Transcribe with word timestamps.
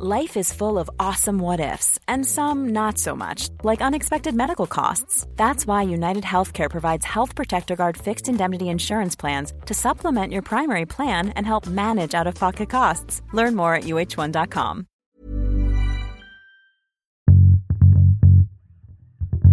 Life 0.00 0.36
is 0.36 0.52
full 0.52 0.78
of 0.78 0.88
awesome 1.00 1.40
what 1.40 1.58
ifs, 1.58 1.98
and 2.06 2.24
some 2.24 2.68
not 2.68 2.98
so 2.98 3.16
much, 3.16 3.48
like 3.64 3.82
unexpected 3.82 4.32
medical 4.32 4.68
costs. 4.68 5.26
That's 5.34 5.66
why 5.66 5.82
United 5.82 6.22
Healthcare 6.22 6.70
provides 6.70 7.04
Health 7.04 7.34
Protector 7.34 7.74
Guard 7.74 7.96
fixed 7.96 8.28
indemnity 8.28 8.68
insurance 8.68 9.16
plans 9.16 9.52
to 9.66 9.74
supplement 9.74 10.32
your 10.32 10.42
primary 10.42 10.86
plan 10.86 11.30
and 11.30 11.44
help 11.44 11.66
manage 11.66 12.14
out 12.14 12.28
of 12.28 12.36
pocket 12.36 12.70
costs. 12.70 13.22
Learn 13.32 13.56
more 13.56 13.74
at 13.74 13.86
uh1.com. 13.86 14.84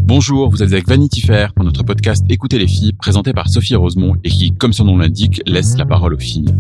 Bonjour, 0.08 0.52
vous 0.52 0.62
êtes 0.62 0.72
avec 0.72 0.88
Vanity 0.88 1.22
Fair 1.22 1.56
pour 1.56 1.66
notre 1.66 1.82
podcast 1.82 2.24
Écoutez 2.30 2.60
les 2.60 2.68
filles, 2.68 2.94
présenté 2.94 3.34
par 3.34 3.50
Sophie 3.50 3.74
Rosemont 3.74 4.14
et 4.24 4.30
qui, 4.30 4.52
comme 4.52 4.74
son 4.74 4.86
nom 4.86 5.00
l'indique, 5.00 5.42
laisse 5.48 5.76
la 5.76 5.88
parole 5.88 6.14
aux 6.14 6.20
filles. 6.20 6.54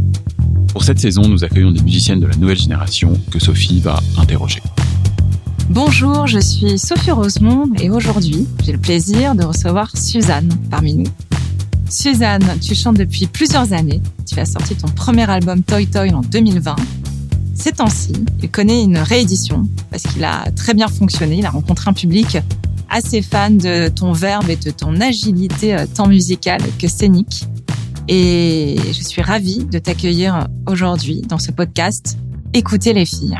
Pour 0.75 0.83
cette 0.83 0.99
saison, 0.99 1.21
nous 1.21 1.45
accueillons 1.45 1.71
des 1.71 1.81
musiciennes 1.81 2.19
de 2.19 2.27
la 2.27 2.35
nouvelle 2.35 2.57
génération 2.57 3.17
que 3.31 3.39
Sophie 3.39 3.79
va 3.79 3.97
interroger. 4.17 4.61
Bonjour, 5.69 6.27
je 6.27 6.37
suis 6.37 6.77
Sophie 6.77 7.11
Rosemont 7.11 7.69
et 7.79 7.89
aujourd'hui, 7.89 8.45
j'ai 8.61 8.73
le 8.73 8.77
plaisir 8.77 9.35
de 9.35 9.45
recevoir 9.45 9.95
Suzanne 9.95 10.49
parmi 10.69 10.95
nous. 10.95 11.07
Suzanne, 11.89 12.43
tu 12.61 12.75
chantes 12.75 12.97
depuis 12.97 13.25
plusieurs 13.27 13.71
années. 13.71 14.01
Tu 14.29 14.37
as 14.37 14.43
sorti 14.43 14.75
ton 14.75 14.89
premier 14.89 15.29
album 15.29 15.63
Toy 15.63 15.87
Toy 15.87 16.13
en 16.13 16.19
2020. 16.19 16.75
Ces 17.53 17.71
temps-ci, 17.71 18.11
il 18.43 18.51
connaît 18.51 18.83
une 18.83 18.97
réédition 18.97 19.63
parce 19.89 20.03
qu'il 20.03 20.25
a 20.25 20.51
très 20.57 20.73
bien 20.73 20.89
fonctionné. 20.89 21.37
Il 21.37 21.45
a 21.45 21.51
rencontré 21.51 21.89
un 21.89 21.93
public 21.93 22.37
assez 22.89 23.21
fan 23.21 23.57
de 23.57 23.87
ton 23.87 24.11
verbe 24.11 24.49
et 24.49 24.57
de 24.57 24.71
ton 24.71 24.99
agilité 24.99 25.73
euh, 25.73 25.85
tant 25.87 26.07
musicale 26.07 26.61
que 26.77 26.89
scénique. 26.89 27.45
Et 28.07 28.75
je 28.77 29.01
suis 29.01 29.23
ravie 29.23 29.65
de 29.65 29.79
t'accueillir 29.79 30.47
aujourd'hui 30.67 31.21
dans 31.21 31.39
ce 31.39 31.51
podcast 31.51 32.17
Écoutez 32.53 32.93
les 32.93 33.05
filles. 33.05 33.39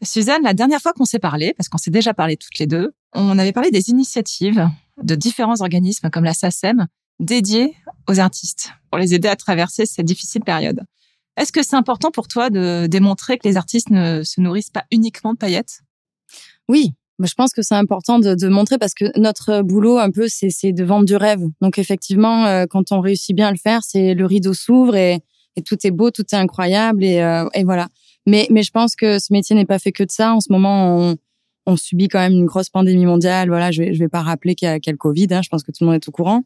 Suzanne, 0.00 0.44
la 0.44 0.54
dernière 0.54 0.80
fois 0.80 0.92
qu'on 0.92 1.04
s'est 1.04 1.18
parlé, 1.18 1.54
parce 1.56 1.68
qu'on 1.68 1.78
s'est 1.78 1.90
déjà 1.90 2.14
parlé 2.14 2.36
toutes 2.36 2.58
les 2.60 2.68
deux, 2.68 2.94
on 3.12 3.36
avait 3.38 3.52
parlé 3.52 3.72
des 3.72 3.90
initiatives 3.90 4.68
de 5.02 5.14
différents 5.16 5.60
organismes 5.60 6.08
comme 6.08 6.22
la 6.22 6.34
SACEM 6.34 6.86
dédiés 7.18 7.74
aux 8.08 8.20
artistes 8.20 8.72
pour 8.90 8.98
les 9.00 9.12
aider 9.12 9.28
à 9.28 9.34
traverser 9.34 9.86
cette 9.86 10.06
difficile 10.06 10.42
période. 10.42 10.80
Est-ce 11.36 11.50
que 11.50 11.64
c'est 11.64 11.74
important 11.74 12.12
pour 12.12 12.28
toi 12.28 12.48
de 12.48 12.86
démontrer 12.86 13.38
que 13.38 13.48
les 13.48 13.56
artistes 13.56 13.90
ne 13.90 14.22
se 14.22 14.40
nourrissent 14.40 14.70
pas 14.70 14.84
uniquement 14.92 15.32
de 15.32 15.38
paillettes? 15.38 15.80
Oui, 16.68 16.92
je 17.20 17.34
pense 17.34 17.52
que 17.52 17.62
c'est 17.62 17.74
important 17.74 18.18
de, 18.18 18.34
de, 18.34 18.48
montrer 18.48 18.78
parce 18.78 18.94
que 18.94 19.18
notre 19.18 19.62
boulot 19.62 19.98
un 19.98 20.10
peu 20.10 20.26
c'est 20.28 20.72
de 20.72 20.84
vendre 20.84 21.04
du 21.04 21.16
rêve. 21.16 21.40
Donc 21.60 21.78
effectivement, 21.78 22.46
euh, 22.46 22.66
quand 22.68 22.92
on 22.92 23.00
réussit 23.00 23.36
bien 23.36 23.48
à 23.48 23.50
le 23.52 23.56
faire, 23.56 23.82
c'est 23.84 24.14
le 24.14 24.26
rideau 24.26 24.52
s'ouvre 24.52 24.96
et, 24.96 25.20
tout 25.64 25.76
est 25.84 25.92
beau, 25.92 26.10
tout 26.10 26.24
est 26.32 26.36
incroyable 26.36 27.04
et, 27.04 27.20
euh, 27.20 27.46
et 27.54 27.62
voilà. 27.62 27.88
Mais 28.26 28.48
mais 28.50 28.62
je 28.62 28.72
pense 28.72 28.96
que 28.96 29.20
ce 29.20 29.32
métier 29.32 29.54
n'est 29.54 29.66
pas 29.66 29.78
fait 29.78 29.92
que 29.92 30.02
de 30.02 30.10
ça. 30.10 30.34
En 30.34 30.40
ce 30.40 30.50
moment, 30.50 30.98
on, 30.98 31.16
on 31.66 31.76
subit 31.76 32.08
quand 32.08 32.18
même 32.18 32.32
une 32.32 32.46
grosse 32.46 32.70
pandémie 32.70 33.06
mondiale. 33.06 33.48
Voilà, 33.48 33.70
je 33.70 33.82
vais 33.82 33.94
je 33.94 33.98
vais 34.00 34.08
pas 34.08 34.22
rappeler 34.22 34.56
qu'il 34.56 34.66
y 34.66 34.70
a, 34.70 34.78
le 34.84 34.96
Covid. 34.96 35.28
Hein, 35.30 35.42
je 35.42 35.48
pense 35.48 35.62
que 35.62 35.70
tout 35.70 35.84
le 35.84 35.86
monde 35.86 35.94
est 35.94 36.08
au 36.08 36.12
courant. 36.12 36.42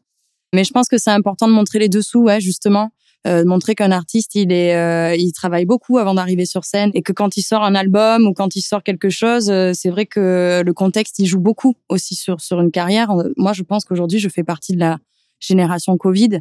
Mais 0.53 0.63
je 0.63 0.71
pense 0.71 0.87
que 0.87 0.97
c'est 0.97 1.11
important 1.11 1.47
de 1.47 1.53
montrer 1.53 1.79
les 1.79 1.89
dessous, 1.89 2.21
ouais, 2.21 2.39
justement 2.39 2.91
euh, 3.27 3.43
montrer 3.43 3.75
qu'un 3.75 3.91
artiste 3.91 4.33
il 4.35 4.51
est 4.53 4.75
euh, 4.75 5.13
il 5.13 5.33
travaille 5.33 5.65
beaucoup 5.65 5.97
avant 5.97 6.13
d'arriver 6.13 6.45
sur 6.45 6.63
scène 6.63 6.89
et 6.93 7.01
que 7.01 7.11
quand 7.11 7.35
il 7.35 7.41
sort 7.41 7.63
un 7.63 7.75
album 7.75 8.25
ou 8.25 8.33
quand 8.33 8.55
il 8.55 8.61
sort 8.61 8.81
quelque 8.81 9.09
chose 9.09 9.49
euh, 9.49 9.73
c'est 9.73 9.89
vrai 9.89 10.05
que 10.05 10.63
le 10.65 10.73
contexte 10.73 11.19
il 11.19 11.25
joue 11.25 11.41
beaucoup 11.41 11.75
aussi 11.89 12.15
sur 12.15 12.39
sur 12.39 12.61
une 12.61 12.71
carrière. 12.71 13.11
Moi 13.35 13.51
je 13.51 13.63
pense 13.63 13.83
qu'aujourd'hui 13.83 14.19
je 14.19 14.29
fais 14.29 14.43
partie 14.45 14.73
de 14.73 14.79
la 14.79 14.99
génération 15.41 15.97
Covid. 15.97 16.39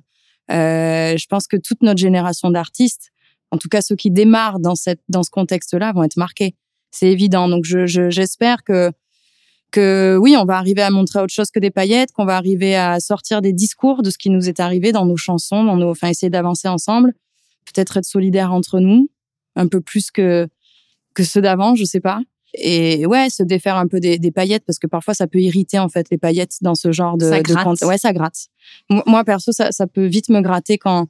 Euh, 0.52 1.16
je 1.16 1.26
pense 1.26 1.48
que 1.48 1.56
toute 1.56 1.82
notre 1.82 1.98
génération 1.98 2.48
d'artistes 2.48 3.10
en 3.50 3.58
tout 3.58 3.68
cas 3.68 3.82
ceux 3.82 3.96
qui 3.96 4.12
démarrent 4.12 4.60
dans 4.60 4.76
cette 4.76 5.00
dans 5.08 5.24
ce 5.24 5.30
contexte 5.30 5.74
là 5.74 5.92
vont 5.92 6.04
être 6.04 6.16
marqués. 6.16 6.54
C'est 6.92 7.08
évident. 7.08 7.48
Donc 7.48 7.64
je 7.64 7.86
j'espère 7.86 8.62
que 8.62 8.92
que 9.70 10.16
oui, 10.20 10.36
on 10.36 10.44
va 10.44 10.56
arriver 10.56 10.82
à 10.82 10.90
montrer 10.90 11.20
autre 11.20 11.32
chose 11.32 11.50
que 11.50 11.58
des 11.58 11.70
paillettes, 11.70 12.12
qu'on 12.12 12.24
va 12.24 12.36
arriver 12.36 12.74
à 12.76 13.00
sortir 13.00 13.42
des 13.42 13.52
discours 13.52 14.02
de 14.02 14.10
ce 14.10 14.18
qui 14.18 14.30
nous 14.30 14.48
est 14.48 14.60
arrivé 14.60 14.92
dans 14.92 15.04
nos 15.04 15.16
chansons, 15.16 15.64
dans 15.64 15.76
nos, 15.76 15.90
enfin, 15.90 16.08
essayer 16.08 16.30
d'avancer 16.30 16.68
ensemble, 16.68 17.12
peut-être 17.66 17.96
être 17.98 18.04
solidaires 18.04 18.52
entre 18.52 18.80
nous, 18.80 19.10
un 19.56 19.68
peu 19.68 19.80
plus 19.80 20.10
que 20.10 20.48
que 21.14 21.24
ceux 21.24 21.40
d'avant, 21.40 21.74
je 21.74 21.84
sais 21.84 22.00
pas. 22.00 22.20
Et 22.54 23.04
ouais, 23.06 23.28
se 23.28 23.42
défaire 23.42 23.76
un 23.76 23.86
peu 23.88 24.00
des, 24.00 24.18
des, 24.18 24.30
paillettes 24.30 24.64
parce 24.64 24.78
que 24.78 24.86
parfois 24.86 25.12
ça 25.12 25.26
peut 25.26 25.40
irriter 25.40 25.78
en 25.78 25.88
fait 25.88 26.08
les 26.10 26.16
paillettes 26.16 26.56
dans 26.62 26.74
ce 26.74 26.92
genre 26.92 27.18
de, 27.18 27.28
ça 27.28 27.42
de 27.42 27.84
Ouais, 27.84 27.98
ça 27.98 28.12
gratte. 28.12 28.46
Moi 28.88 29.22
perso, 29.24 29.52
ça, 29.52 29.70
ça 29.70 29.86
peut 29.86 30.06
vite 30.06 30.30
me 30.30 30.40
gratter 30.40 30.78
quand 30.78 31.08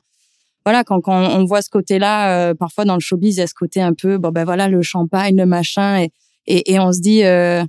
voilà 0.64 0.82
quand, 0.82 1.00
quand 1.00 1.16
on 1.16 1.44
voit 1.44 1.62
ce 1.62 1.70
côté-là. 1.70 2.50
Euh, 2.50 2.54
parfois 2.54 2.84
dans 2.84 2.94
le 2.94 3.00
showbiz, 3.00 3.36
il 3.36 3.40
y 3.40 3.42
a 3.42 3.46
ce 3.46 3.54
côté 3.54 3.80
un 3.80 3.94
peu 3.94 4.18
bon 4.18 4.30
ben 4.30 4.44
voilà 4.44 4.66
le 4.66 4.82
champagne, 4.82 5.36
le 5.36 5.46
machin 5.46 6.00
et 6.00 6.10
et, 6.48 6.72
et 6.72 6.80
on 6.80 6.92
se 6.92 7.00
dit 7.00 7.24
euh, 7.24 7.62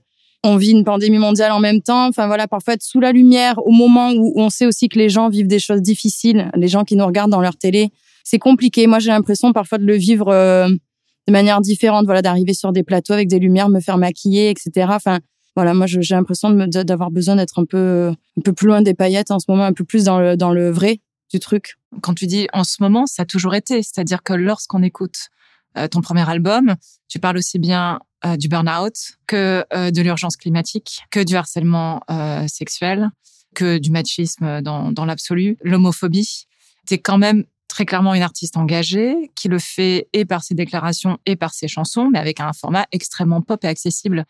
on 0.43 0.55
vit 0.57 0.71
une 0.71 0.83
pandémie 0.83 1.17
mondiale 1.17 1.51
en 1.51 1.59
même 1.59 1.81
temps. 1.81 2.07
Enfin 2.07 2.27
voilà, 2.27 2.47
parfois 2.47 2.75
être 2.75 2.83
sous 2.83 2.99
la 2.99 3.11
lumière 3.11 3.59
au 3.65 3.71
moment 3.71 4.11
où 4.11 4.33
on 4.35 4.49
sait 4.49 4.65
aussi 4.65 4.89
que 4.89 4.97
les 4.97 5.09
gens 5.09 5.29
vivent 5.29 5.47
des 5.47 5.59
choses 5.59 5.81
difficiles, 5.81 6.49
les 6.55 6.67
gens 6.67 6.83
qui 6.83 6.95
nous 6.95 7.05
regardent 7.05 7.31
dans 7.31 7.41
leur 7.41 7.57
télé, 7.57 7.91
c'est 8.23 8.39
compliqué. 8.39 8.87
Moi, 8.87 8.99
j'ai 8.99 9.09
l'impression 9.09 9.53
parfois 9.53 9.77
de 9.77 9.85
le 9.85 9.95
vivre 9.95 10.29
euh, 10.29 10.69
de 10.69 11.31
manière 11.31 11.61
différente. 11.61 12.05
Voilà, 12.05 12.21
d'arriver 12.21 12.53
sur 12.53 12.71
des 12.71 12.83
plateaux 12.83 13.13
avec 13.13 13.27
des 13.27 13.39
lumières, 13.39 13.69
me 13.69 13.79
faire 13.79 13.97
maquiller, 13.97 14.49
etc. 14.49 14.87
Enfin 14.89 15.19
voilà, 15.55 15.73
moi 15.73 15.87
j'ai 15.87 16.15
l'impression 16.15 16.51
d'avoir 16.51 17.11
besoin 17.11 17.35
d'être 17.35 17.59
un 17.59 17.65
peu 17.65 18.13
un 18.37 18.41
peu 18.41 18.53
plus 18.53 18.67
loin 18.67 18.81
des 18.81 18.93
paillettes 18.93 19.31
en 19.31 19.39
ce 19.39 19.45
moment, 19.49 19.65
un 19.65 19.73
peu 19.73 19.83
plus 19.83 20.05
dans 20.05 20.19
le 20.19 20.37
dans 20.37 20.51
le 20.51 20.69
vrai 20.69 21.01
du 21.31 21.39
truc. 21.39 21.75
Quand 22.01 22.13
tu 22.13 22.27
dis 22.27 22.47
en 22.53 22.63
ce 22.63 22.77
moment, 22.81 23.05
ça 23.07 23.23
a 23.23 23.25
toujours 23.25 23.55
été, 23.55 23.81
c'est-à-dire 23.83 24.23
que 24.23 24.33
lorsqu'on 24.33 24.83
écoute 24.83 25.29
euh, 25.77 25.87
ton 25.87 26.01
premier 26.01 26.27
album, 26.29 26.75
tu 27.07 27.19
parles 27.19 27.37
aussi 27.37 27.59
bien 27.59 27.99
euh, 28.25 28.37
du 28.37 28.47
burn-out 28.47 28.93
que 29.27 29.63
euh, 29.73 29.91
de 29.91 30.01
l'urgence 30.01 30.35
climatique, 30.37 31.01
que 31.11 31.23
du 31.23 31.35
harcèlement 31.35 32.01
sexuel, 32.47 33.09
que 33.55 33.77
du 33.77 33.91
machisme 33.91 34.61
dans, 34.61 35.05
l'absolu, 35.05 35.57
l'homophobie. 35.63 36.45
Tu 36.87 36.95
es 36.95 36.97
quand 36.97 37.17
même 37.17 37.45
très 37.67 37.85
clairement 37.85 38.13
une 38.13 38.21
artiste 38.21 38.57
engagée 38.57 39.31
qui 39.35 39.47
le 39.47 39.59
fait 39.59 40.07
et 40.13 40.25
par 40.25 40.43
ses 40.43 40.55
déclarations 40.55 41.17
et 41.25 41.35
par 41.35 41.53
ses 41.53 41.67
chansons, 41.67 42.09
mais 42.11 42.19
avec 42.19 42.39
un 42.39 42.51
format 42.53 42.85
extrêmement 42.91 43.41
pop 43.41 43.63
et 43.63 43.67
accessible. 43.67 44.25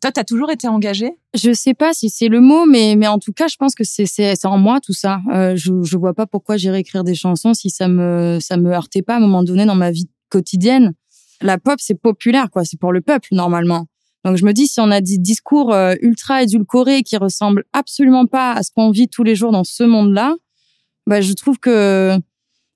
Toi, 0.00 0.10
tu 0.10 0.20
as 0.20 0.24
toujours 0.24 0.50
été 0.50 0.66
engagée? 0.66 1.12
Je 1.34 1.52
sais 1.52 1.74
pas 1.74 1.92
si 1.92 2.10
c'est 2.10 2.28
le 2.28 2.40
mot, 2.40 2.66
mais, 2.66 2.96
mais 2.96 3.06
en 3.06 3.18
tout 3.18 3.32
cas, 3.32 3.46
je 3.48 3.56
pense 3.56 3.74
que 3.74 3.84
c'est 3.84 4.44
en 4.44 4.58
moi 4.58 4.80
tout 4.80 4.92
ça. 4.92 5.20
Euh, 5.32 5.54
je, 5.56 5.72
je 5.82 5.96
vois 5.96 6.14
pas 6.14 6.26
pourquoi 6.26 6.56
j'irais 6.56 6.80
écrire 6.80 7.04
des 7.04 7.14
chansons 7.14 7.54
si 7.54 7.70
ça 7.70 7.86
me 7.86 8.38
ça 8.40 8.56
me 8.56 8.72
heurtait 8.72 9.02
pas 9.02 9.14
à 9.14 9.16
un 9.18 9.20
moment 9.20 9.44
donné 9.44 9.64
dans 9.64 9.76
ma 9.76 9.90
vie 9.90 10.08
quotidienne. 10.28 10.94
La 11.42 11.58
pop, 11.58 11.76
c'est 11.78 12.00
populaire, 12.00 12.50
quoi. 12.50 12.64
C'est 12.64 12.78
pour 12.78 12.92
le 12.92 13.00
peuple, 13.00 13.28
normalement. 13.32 13.86
Donc, 14.24 14.36
je 14.36 14.44
me 14.44 14.52
dis, 14.52 14.66
si 14.66 14.80
on 14.80 14.90
a 14.90 15.00
des 15.00 15.18
discours 15.18 15.72
euh, 15.72 15.94
ultra 16.00 16.42
édulcorés 16.42 17.02
qui 17.02 17.16
ressemblent 17.16 17.64
absolument 17.72 18.26
pas 18.26 18.52
à 18.52 18.62
ce 18.62 18.70
qu'on 18.74 18.90
vit 18.90 19.08
tous 19.08 19.22
les 19.22 19.36
jours 19.36 19.52
dans 19.52 19.64
ce 19.64 19.84
monde-là, 19.84 20.34
bah, 21.06 21.20
je 21.20 21.32
trouve 21.32 21.58
que 21.58 22.18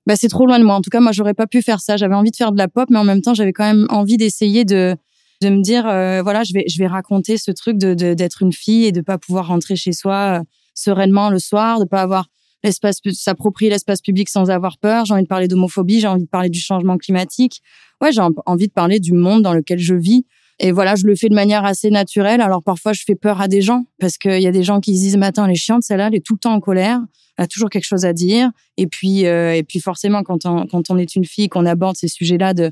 bah, 0.05 0.15
c'est 0.15 0.29
trop 0.29 0.45
loin 0.45 0.59
de 0.59 0.63
moi. 0.63 0.75
En 0.75 0.81
tout 0.81 0.89
cas, 0.89 0.99
moi, 0.99 1.11
j'aurais 1.11 1.33
pas 1.33 1.47
pu 1.47 1.61
faire 1.61 1.81
ça. 1.81 1.97
J'avais 1.97 2.15
envie 2.15 2.31
de 2.31 2.35
faire 2.35 2.51
de 2.51 2.57
la 2.57 2.67
pop, 2.67 2.89
mais 2.89 2.99
en 2.99 3.03
même 3.03 3.21
temps, 3.21 3.33
j'avais 3.33 3.53
quand 3.53 3.65
même 3.65 3.85
envie 3.89 4.17
d'essayer 4.17 4.65
de 4.65 4.95
de 5.41 5.49
me 5.49 5.63
dire, 5.63 5.87
euh, 5.87 6.21
voilà, 6.21 6.43
je 6.43 6.53
vais 6.53 6.65
je 6.67 6.77
vais 6.77 6.87
raconter 6.87 7.37
ce 7.37 7.51
truc 7.51 7.77
de 7.77 7.93
d'être 8.13 8.43
une 8.43 8.53
fille 8.53 8.85
et 8.85 8.91
de 8.91 9.01
pas 9.01 9.17
pouvoir 9.17 9.47
rentrer 9.47 9.75
chez 9.75 9.91
soi 9.91 10.39
euh, 10.39 10.43
sereinement 10.75 11.29
le 11.29 11.39
soir, 11.39 11.79
de 11.79 11.85
pas 11.85 12.01
avoir 12.01 12.27
l'espace, 12.63 12.97
s'approprier 13.13 13.69
l'espace 13.71 14.01
public 14.01 14.29
sans 14.29 14.49
avoir 14.49 14.77
peur. 14.77 15.05
J'ai 15.05 15.13
envie 15.13 15.23
de 15.23 15.27
parler 15.27 15.47
d'homophobie, 15.47 15.99
j'ai 15.99 16.07
envie 16.07 16.23
de 16.23 16.29
parler 16.29 16.49
du 16.49 16.59
changement 16.59 16.97
climatique. 16.97 17.61
Ouais, 18.01 18.11
j'ai 18.11 18.21
envie 18.45 18.67
de 18.67 18.73
parler 18.73 18.99
du 18.99 19.13
monde 19.13 19.43
dans 19.43 19.53
lequel 19.53 19.79
je 19.79 19.95
vis. 19.95 20.25
Et 20.59 20.71
voilà, 20.71 20.95
je 20.95 21.07
le 21.07 21.15
fais 21.15 21.27
de 21.27 21.33
manière 21.33 21.65
assez 21.65 21.89
naturelle. 21.89 22.39
Alors 22.39 22.61
parfois, 22.61 22.93
je 22.93 23.01
fais 23.05 23.15
peur 23.15 23.41
à 23.41 23.47
des 23.47 23.61
gens 23.61 23.85
parce 23.99 24.17
qu'il 24.17 24.41
y 24.41 24.47
a 24.47 24.51
des 24.51 24.63
gens 24.63 24.79
qui 24.79 24.95
se 24.95 25.01
disent, 25.01 25.17
attends, 25.21 25.45
elle 25.45 25.51
est 25.51 25.55
chiante, 25.55 25.81
celle-là, 25.81 26.07
elle 26.07 26.15
est 26.15 26.25
tout 26.25 26.33
le 26.33 26.39
temps 26.39 26.53
en 26.53 26.59
colère. 26.59 26.99
Elle 27.37 27.45
a 27.45 27.47
toujours 27.47 27.69
quelque 27.69 27.85
chose 27.85 28.05
à 28.05 28.13
dire. 28.13 28.51
Et 28.77 28.85
puis, 28.85 29.25
euh, 29.25 29.55
et 29.55 29.63
puis 29.63 29.79
forcément, 29.79 30.21
quand 30.21 30.45
on, 30.45 30.67
quand 30.67 30.91
on 30.91 30.97
est 30.97 31.15
une 31.15 31.25
fille, 31.25 31.49
qu'on 31.49 31.65
aborde 31.65 31.95
ces 31.95 32.07
sujets-là 32.07 32.53
de 32.53 32.71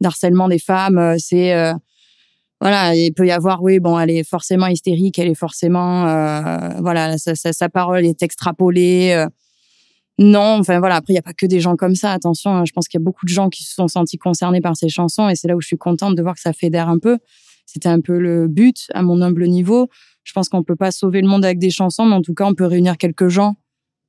d'harcèlement 0.00 0.48
des 0.48 0.58
femmes, 0.58 0.98
euh, 0.98 1.16
c'est 1.18 1.54
euh, 1.54 1.72
voilà, 2.60 2.94
il 2.94 3.12
peut 3.12 3.26
y 3.26 3.30
avoir, 3.30 3.62
oui, 3.62 3.80
bon, 3.80 3.98
elle 3.98 4.10
est 4.10 4.28
forcément 4.28 4.66
hystérique, 4.66 5.18
elle 5.18 5.28
est 5.28 5.34
forcément, 5.34 6.06
euh, 6.06 6.70
voilà, 6.80 7.18
sa, 7.18 7.34
sa, 7.34 7.68
parole 7.68 8.06
est 8.06 8.22
extrapolée. 8.22 9.12
Euh. 9.12 9.26
non, 10.18 10.58
enfin 10.60 10.78
voilà, 10.78 10.96
après, 10.96 11.12
il 11.12 11.16
n'y 11.16 11.18
a 11.18 11.22
pas 11.22 11.34
que 11.34 11.46
des 11.46 11.60
gens 11.60 11.76
comme 11.76 11.94
ça, 11.94 12.12
attention, 12.12 12.52
hein, 12.52 12.64
je 12.64 12.72
pense 12.72 12.88
qu'il 12.88 12.98
y 12.98 13.02
a 13.02 13.04
beaucoup 13.04 13.26
de 13.26 13.30
gens 13.30 13.50
qui 13.50 13.64
se 13.64 13.74
sont 13.74 13.88
sentis 13.88 14.18
concernés 14.18 14.60
par 14.60 14.76
ces 14.76 14.88
chansons 14.88 15.28
et 15.28 15.34
c'est 15.34 15.48
là 15.48 15.56
où 15.56 15.60
je 15.60 15.66
suis 15.66 15.78
contente 15.78 16.14
de 16.14 16.22
voir 16.22 16.34
que 16.34 16.40
ça 16.40 16.52
fédère 16.52 16.88
un 16.88 16.98
peu. 16.98 17.18
C'était 17.66 17.88
un 17.88 18.00
peu 18.00 18.18
le 18.18 18.46
but, 18.46 18.86
à 18.94 19.02
mon 19.02 19.20
humble 19.20 19.46
niveau. 19.46 19.88
Je 20.22 20.32
pense 20.32 20.48
qu'on 20.48 20.62
peut 20.62 20.76
pas 20.76 20.90
sauver 20.90 21.20
le 21.20 21.28
monde 21.28 21.44
avec 21.44 21.58
des 21.58 21.70
chansons, 21.70 22.04
mais 22.04 22.14
en 22.14 22.22
tout 22.22 22.34
cas, 22.34 22.44
on 22.44 22.54
peut 22.54 22.66
réunir 22.66 22.96
quelques 22.98 23.28
gens 23.28 23.56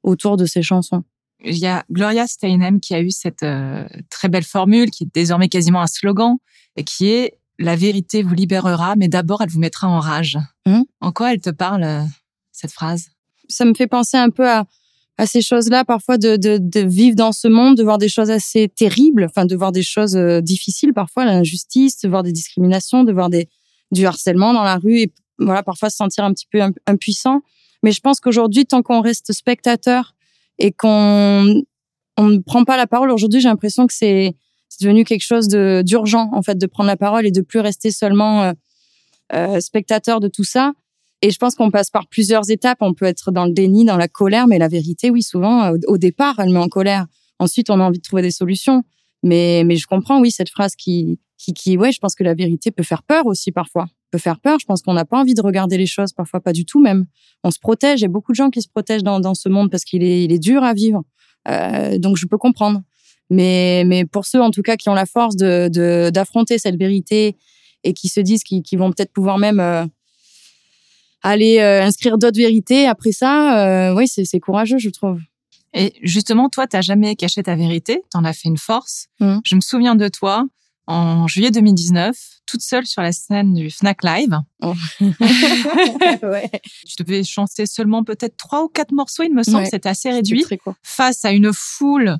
autour 0.03 0.38
de 0.38 0.45
ces 0.45 0.62
chansons. 0.62 1.03
Il 1.44 1.57
y 1.57 1.68
a 1.68 1.83
Gloria 1.92 2.27
Steinem 2.27 2.80
qui 2.80 2.94
a 2.94 3.01
eu 3.01 3.12
cette 3.12 3.44
euh, 3.44 3.86
très 4.09 4.30
belle 4.30 4.44
formule, 4.44 4.89
qui 4.89 5.03
est 5.03 5.13
désormais 5.13 5.50
quasiment 5.50 5.81
un 5.81 5.88
slogan, 5.88 6.38
et 6.75 6.83
qui 6.83 7.07
est 7.07 7.38
la 7.60 7.75
vérité 7.75 8.24
vous 8.24 8.34
libérera, 8.34 8.96
mais 8.96 9.07
d'abord 9.07 9.42
elle 9.42 9.50
vous 9.50 9.60
mettra 9.60 9.88
en 9.88 10.00
rage. 10.00 10.38
Mmh. 10.66 10.81
En 11.02 11.12
quoi 11.12 11.34
elle 11.34 11.42
te 11.42 11.50
parle, 11.50 11.84
euh, 11.84 12.02
cette 12.52 12.72
phrase? 12.72 13.10
Ça 13.48 13.66
me 13.66 13.74
fait 13.74 13.88
penser 13.88 14.18
un 14.18 14.30
peu 14.30 14.50
à 14.50 14.66
à 15.18 15.25
ces 15.25 15.42
choses-là, 15.42 15.86
parfois 15.86 16.18
de, 16.18 16.36
de, 16.36 16.57
de, 16.57 16.81
vivre 16.81 17.16
dans 17.16 17.31
ce 17.31 17.48
monde, 17.48 17.78
de 17.78 17.84
voir 17.84 17.98
des 17.98 18.10
choses 18.10 18.30
assez 18.30 18.68
terribles, 18.68 19.25
enfin 19.25 19.46
de 19.46 19.56
voir 19.56 19.72
des 19.72 19.84
choses 19.84 20.16
euh, 20.18 20.42
difficiles 20.42 20.94
parfois, 20.94 21.25
l'injustice, 21.25 22.02
de 22.02 22.10
voir 22.10 22.24
des 22.24 22.34
discriminations, 22.34 23.04
de 23.04 23.13
voir 23.13 23.30
des, 23.30 23.48
du 23.92 24.06
harcèlement 24.06 24.54
dans 24.54 24.63
la 24.63 24.75
rue 24.75 25.00
et 25.00 25.13
voilà 25.38 25.63
parfois 25.63 25.90
se 25.90 25.98
sentir 25.98 26.24
un 26.24 26.34
petit 26.34 26.48
peu 26.52 26.60
impuissant. 26.86 27.42
Mais 27.84 27.92
je 27.92 28.02
pense 28.02 28.19
qu'aujourd'hui, 28.19 28.66
tant 28.66 28.81
qu'on 28.81 29.02
reste 29.02 29.31
spectateur 29.31 30.16
et 30.60 30.72
qu'on 30.72 31.63
on 32.18 32.28
ne 32.28 32.40
prend 32.40 32.63
pas 32.63 32.78
la 32.78 32.88
parole, 32.88 33.12
aujourd'hui 33.12 33.40
j'ai 33.40 33.50
l'impression 33.50 33.88
que 33.88 33.94
c'est 33.94 34.36
devenu 34.82 35.04
quelque 35.06 35.24
chose 35.24 35.48
de 35.48 35.82
d'urgent 35.86 36.30
en 36.34 36.42
fait 36.42 36.58
de 36.58 36.66
prendre 36.66 36.88
la 36.88 36.98
parole 36.98 37.26
et 37.26 37.32
de 37.32 37.42
plus 37.42 37.60
rester 37.60 37.92
seulement 37.92 38.44
euh, 38.44 38.54
euh 39.34 39.60
spectateur 39.60 40.20
de 40.20 40.28
tout 40.28 40.44
ça. 40.44 40.74
Et 41.22 41.32
je 41.32 41.40
pense 41.40 41.56
qu'on 41.56 41.72
passe 41.72 41.90
par 41.90 42.08
plusieurs 42.08 42.52
étapes. 42.52 42.80
On 42.82 42.94
peut 42.94 43.06
être 43.06 43.32
dans 43.32 43.46
le 43.46 43.52
déni, 43.52 43.86
dans 43.86 43.98
la 43.98 44.08
colère, 44.08 44.48
mais 44.48 44.60
la 44.60 44.68
vérité, 44.68 45.10
oui, 45.10 45.24
souvent, 45.24 45.72
au, 45.88 45.98
départ, 45.98 46.36
elle 46.40 46.50
met 46.50 46.60
en 46.60 46.68
colère. 46.68 47.08
Ensuite, 47.40 47.70
on 47.70 47.80
a 47.80 47.84
envie 47.84 47.98
de 47.98 48.04
trouver 48.04 48.22
des 48.22 48.32
solutions. 48.32 48.84
Mais, 49.24 49.64
mais 49.66 49.76
je 49.76 49.88
comprends, 49.88 50.20
oui, 50.22 50.30
cette 50.30 50.50
phrase 50.50 50.76
qui, 50.76 51.20
qui, 51.38 51.54
qui, 51.54 51.78
ouais, 51.78 51.92
je 51.92 52.00
pense 52.00 52.16
que 52.16 52.24
la 52.24 52.36
vérité 52.36 52.70
peut 52.70 52.84
faire 52.84 53.02
peur 53.02 53.26
aussi 53.26 53.52
parfois. 53.52 53.88
Peut 54.12 54.20
faire 54.20 54.40
peur. 54.40 54.60
Je 54.60 54.66
pense 54.66 54.82
qu'on 54.82 54.94
n'a 54.94 55.06
pas 55.06 55.20
envie 55.20 55.34
de 55.34 55.42
regarder 55.42 55.78
les 55.78 55.88
choses, 55.88 56.14
parfois 56.14 56.42
pas 56.42 56.54
du 56.54 56.66
tout 56.66 56.80
même. 56.80 57.06
On 57.44 57.50
se 57.50 57.60
protège. 57.60 58.02
Il 58.02 58.04
y 58.04 58.06
a 58.06 58.10
beaucoup 58.10 58.32
de 58.32 58.36
gens 58.36 58.50
qui 58.50 58.62
se 58.62 58.70
protègent 58.70 59.04
dans, 59.04 59.34
ce 59.34 59.50
monde 59.50 59.72
parce 59.72 59.84
qu'il 59.84 60.04
est, 60.04 60.24
il 60.24 60.32
est 60.32 60.40
dur 60.40 60.64
à 60.64 60.74
vivre. 60.74 61.04
Euh, 61.48 61.98
donc 61.98 62.18
je 62.18 62.26
peux 62.28 62.38
comprendre. 62.38 62.82
Mais, 63.30 63.83
mais 63.86 64.06
pour 64.06 64.25
ceux 64.25 64.42
en 64.42 64.51
tout 64.51 64.62
cas 64.62 64.75
qui 64.75 64.89
ont 64.89 64.94
la 64.94 65.06
force 65.06 65.36
de 65.36 66.10
d'affronter 66.10 66.57
cette 66.60 66.77
vérité 66.77 67.38
et 67.86 67.94
qui 67.94 68.10
se 68.10 68.19
disent 68.19 68.44
qu'ils 68.44 68.80
vont 68.80 68.92
peut-être 68.92 69.13
pouvoir 69.13 69.38
même 69.38 69.60
euh, 69.60 69.86
aller 71.22 71.60
euh, 71.60 71.83
inscrire 71.83 72.18
d'autres 72.18 72.38
vérités. 72.38 72.88
Après 72.88 73.12
ça, 73.12 73.89
euh, 73.89 73.95
oui, 73.95 74.07
c'est 74.07 74.39
courageux, 74.39 74.80
je 74.80 74.89
trouve. 74.89 75.19
Et 75.74 75.94
justement, 76.01 76.50
toi, 76.50 76.68
t'as 76.68 76.81
jamais 76.81 77.16
caché 77.16 77.44
ta 77.44 77.56
vérité, 77.56 78.01
t'en 78.10 78.24
as 78.24 78.33
fait 78.33 78.48
une 78.48 78.57
force. 78.57 79.07
Mmh. 79.19 79.38
Je 79.45 79.56
me 79.56 79.62
souviens 79.62 79.95
de 79.95 80.07
toi 80.07 80.45
en 80.88 81.28
juillet 81.28 81.51
2019, 81.51 82.16
toute 82.45 82.62
seule 82.62 82.86
sur 82.86 83.01
la 83.01 83.12
scène 83.12 83.54
du 83.54 83.69
Fnac 83.71 84.04
Live. 84.04 84.39
Oh. 84.62 84.74
ouais. 85.01 86.50
Tu 86.86 87.04
devais 87.04 87.24
chanter 87.24 87.66
seulement 87.66 88.04
peut-être 88.04 88.38
trois 88.38 88.63
ou 88.63 88.68
quatre 88.68 88.92
morceaux, 88.92 89.24
il 89.24 89.33
me 89.33 89.44
semble, 89.44 89.66
c'était 89.66 89.89
assez 89.89 90.12
réduit, 90.12 90.45
face 90.83 91.25
à 91.25 91.31
une 91.31 91.51
foule 91.54 92.18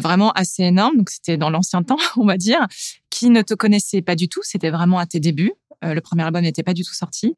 vraiment 0.00 0.32
assez 0.32 0.62
énorme. 0.62 0.96
Donc 0.96 1.10
c'était 1.10 1.36
dans 1.36 1.50
l'ancien 1.50 1.82
temps, 1.82 1.98
on 2.16 2.24
va 2.24 2.36
dire, 2.36 2.66
qui 3.10 3.30
ne 3.30 3.42
te 3.42 3.54
connaissait 3.54 4.02
pas 4.02 4.14
du 4.14 4.28
tout. 4.28 4.40
C'était 4.42 4.70
vraiment 4.70 4.98
à 4.98 5.06
tes 5.06 5.20
débuts. 5.20 5.52
le 5.82 6.00
premier 6.00 6.22
album 6.22 6.42
n'était 6.42 6.62
pas 6.62 6.74
du 6.74 6.84
tout 6.84 6.94
sorti. 6.94 7.36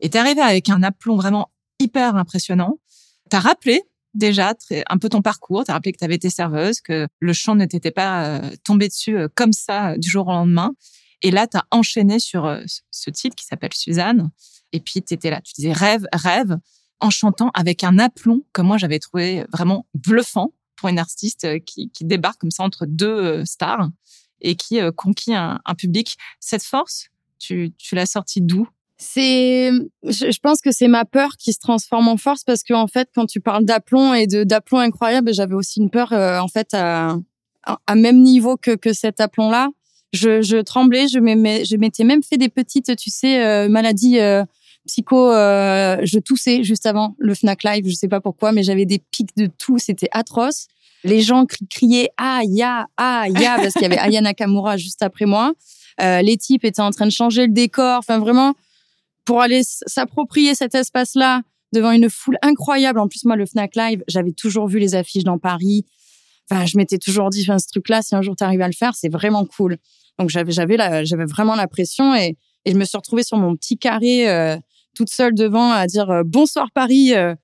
Et 0.00 0.10
t'es 0.10 0.18
arrivé 0.18 0.40
avec 0.40 0.68
un 0.68 0.82
aplomb 0.82 1.16
vraiment 1.16 1.50
hyper 1.78 2.16
impressionnant. 2.16 2.78
T'as 3.30 3.40
rappelé 3.40 3.82
déjà 4.14 4.54
un 4.88 4.98
peu 4.98 5.08
ton 5.08 5.22
parcours. 5.22 5.64
T'as 5.64 5.74
rappelé 5.74 5.92
que 5.92 5.98
t'avais 5.98 6.16
été 6.16 6.30
serveuse, 6.30 6.80
que 6.80 7.06
le 7.20 7.32
chant 7.32 7.54
ne 7.54 7.64
t'était 7.64 7.90
pas 7.90 8.26
euh, 8.26 8.50
tombé 8.64 8.88
dessus 8.88 9.16
euh, 9.16 9.28
comme 9.34 9.52
ça 9.52 9.96
du 9.96 10.08
jour 10.08 10.28
au 10.28 10.32
lendemain. 10.32 10.72
Et 11.22 11.30
là, 11.30 11.46
t'as 11.46 11.62
enchaîné 11.70 12.18
sur 12.18 12.44
euh, 12.46 12.62
ce 12.90 13.10
titre 13.10 13.36
qui 13.36 13.44
s'appelle 13.44 13.72
Suzanne. 13.74 14.30
Et 14.72 14.80
puis 14.80 15.02
t'étais 15.02 15.30
là, 15.30 15.40
tu 15.40 15.52
disais 15.54 15.72
rêve, 15.72 16.06
rêve, 16.12 16.58
en 17.00 17.10
chantant 17.10 17.50
avec 17.54 17.84
un 17.84 17.98
aplomb 17.98 18.42
que 18.52 18.62
moi 18.62 18.78
j'avais 18.78 18.98
trouvé 18.98 19.44
vraiment 19.52 19.86
bluffant 19.94 20.52
pour 20.82 20.88
une 20.88 20.98
artiste 20.98 21.46
qui, 21.64 21.90
qui 21.90 22.04
débarque 22.04 22.40
comme 22.40 22.50
ça 22.50 22.64
entre 22.64 22.86
deux 22.86 23.44
stars 23.44 23.88
et 24.40 24.56
qui 24.56 24.80
conquit 24.96 25.32
un, 25.32 25.60
public. 25.78 26.16
Cette 26.40 26.64
force, 26.64 27.06
tu, 27.38 27.72
l'as 27.92 28.06
sortie 28.06 28.40
d'où? 28.40 28.66
C'est, 28.98 29.70
je, 30.04 30.38
pense 30.40 30.60
que 30.60 30.72
c'est 30.72 30.88
ma 30.88 31.04
peur 31.04 31.36
qui 31.36 31.52
se 31.52 31.60
transforme 31.60 32.08
en 32.08 32.16
force 32.16 32.42
parce 32.42 32.64
que 32.64 32.74
en 32.74 32.88
fait, 32.88 33.08
quand 33.14 33.26
tu 33.26 33.40
parles 33.40 33.64
d'aplomb 33.64 34.14
et 34.14 34.26
de 34.26 34.44
d'aplomb 34.44 34.78
incroyable, 34.78 35.32
j'avais 35.32 35.54
aussi 35.54 35.80
une 35.80 35.90
peur 35.90 36.12
euh, 36.12 36.38
en 36.38 36.48
fait 36.48 36.74
à, 36.74 37.16
même 37.94 38.20
niveau 38.20 38.56
que 38.56 38.72
que 38.74 38.92
cet 38.92 39.20
aplomb-là. 39.20 39.68
Je, 40.12 40.42
je 40.42 40.58
tremblais, 40.58 41.08
je 41.08 41.76
m'étais 41.76 42.04
même 42.04 42.22
fait 42.22 42.36
des 42.36 42.50
petites, 42.50 42.94
tu 42.96 43.10
sais, 43.10 43.42
euh, 43.44 43.68
maladies 43.68 44.18
euh, 44.18 44.44
psycho. 44.86 45.30
je 45.30 46.18
toussais 46.18 46.62
juste 46.62 46.86
avant 46.86 47.14
le 47.18 47.34
Fnac 47.34 47.64
Live, 47.64 47.84
je 47.88 47.94
sais 47.94 48.08
pas 48.08 48.20
pourquoi, 48.20 48.52
mais 48.52 48.62
j'avais 48.62 48.86
des 48.86 48.98
pics 48.98 49.36
de 49.36 49.46
tout, 49.46 49.78
c'était 49.78 50.08
atroce. 50.12 50.66
Les 51.04 51.20
gens 51.20 51.46
criaient 51.68 52.10
ah 52.16 52.42
ya 52.44 52.86
ah 52.96 53.26
ya 53.28 53.56
parce 53.56 53.72
qu'il 53.72 53.82
y 53.82 53.86
avait 53.86 53.98
Aya 53.98 54.20
Nakamura 54.20 54.76
juste 54.76 55.02
après 55.02 55.26
moi. 55.26 55.52
les 55.98 56.36
types 56.36 56.64
étaient 56.64 56.82
en 56.82 56.90
train 56.90 57.06
de 57.06 57.12
changer 57.12 57.46
le 57.46 57.52
décor, 57.52 57.98
enfin 57.98 58.18
vraiment 58.18 58.54
pour 59.24 59.40
aller 59.40 59.62
s'approprier 59.64 60.54
cet 60.54 60.74
espace-là 60.74 61.42
devant 61.72 61.92
une 61.92 62.10
foule 62.10 62.36
incroyable. 62.42 62.98
En 62.98 63.08
plus, 63.08 63.24
moi, 63.24 63.36
le 63.36 63.46
Fnac 63.46 63.76
Live, 63.76 64.02
j'avais 64.08 64.32
toujours 64.32 64.68
vu 64.68 64.78
les 64.78 64.94
affiches 64.94 65.24
dans 65.24 65.38
Paris. 65.38 65.86
Enfin, 66.50 66.66
je 66.66 66.76
m'étais 66.76 66.98
toujours 66.98 67.30
dit, 67.30 67.42
enfin, 67.42 67.58
ce 67.58 67.66
truc-là, 67.68 68.02
si 68.02 68.14
un 68.14 68.22
jour 68.22 68.36
tu 68.36 68.44
arrives 68.44 68.60
à 68.60 68.66
le 68.66 68.74
faire, 68.74 68.94
c'est 68.94 69.08
vraiment 69.08 69.44
cool. 69.44 69.78
Donc, 70.18 70.28
j'avais, 70.28 70.52
j'avais, 70.52 71.24
vraiment 71.24 71.54
la 71.54 71.66
pression 71.66 72.14
et, 72.14 72.36
et 72.64 72.72
je 72.72 72.76
me 72.76 72.84
suis 72.84 72.96
retrouvée 72.96 73.22
sur 73.22 73.38
mon 73.38 73.56
petit 73.56 73.78
carré, 73.78 74.28
euh, 74.28 74.56
toute 74.94 75.10
seule 75.10 75.34
devant, 75.34 75.70
à 75.70 75.86
dire 75.86 76.10
euh, 76.10 76.22
bonsoir 76.24 76.70
Paris. 76.72 77.14
Euh, 77.14 77.34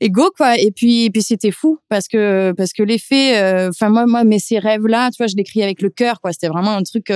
et 0.00 0.10
go 0.10 0.30
quoi. 0.36 0.58
Et 0.58 0.72
puis 0.72 1.08
puis 1.08 1.22
c'était 1.22 1.50
fou 1.50 1.78
parce 1.88 2.06
que 2.06 2.52
parce 2.54 2.74
que 2.74 2.82
l'effet 2.82 3.38
euh, 3.38 3.70
enfin 3.70 3.88
moi 3.88 4.04
moi 4.04 4.24
mais 4.24 4.38
ces 4.38 4.58
rêves 4.58 4.86
là 4.86 5.10
tu 5.10 5.16
vois 5.16 5.26
je 5.26 5.36
l'écris 5.36 5.62
avec 5.62 5.80
le 5.80 5.88
cœur 5.88 6.20
quoi. 6.20 6.34
C'était 6.34 6.48
vraiment 6.48 6.72
un 6.72 6.82
truc 6.82 7.10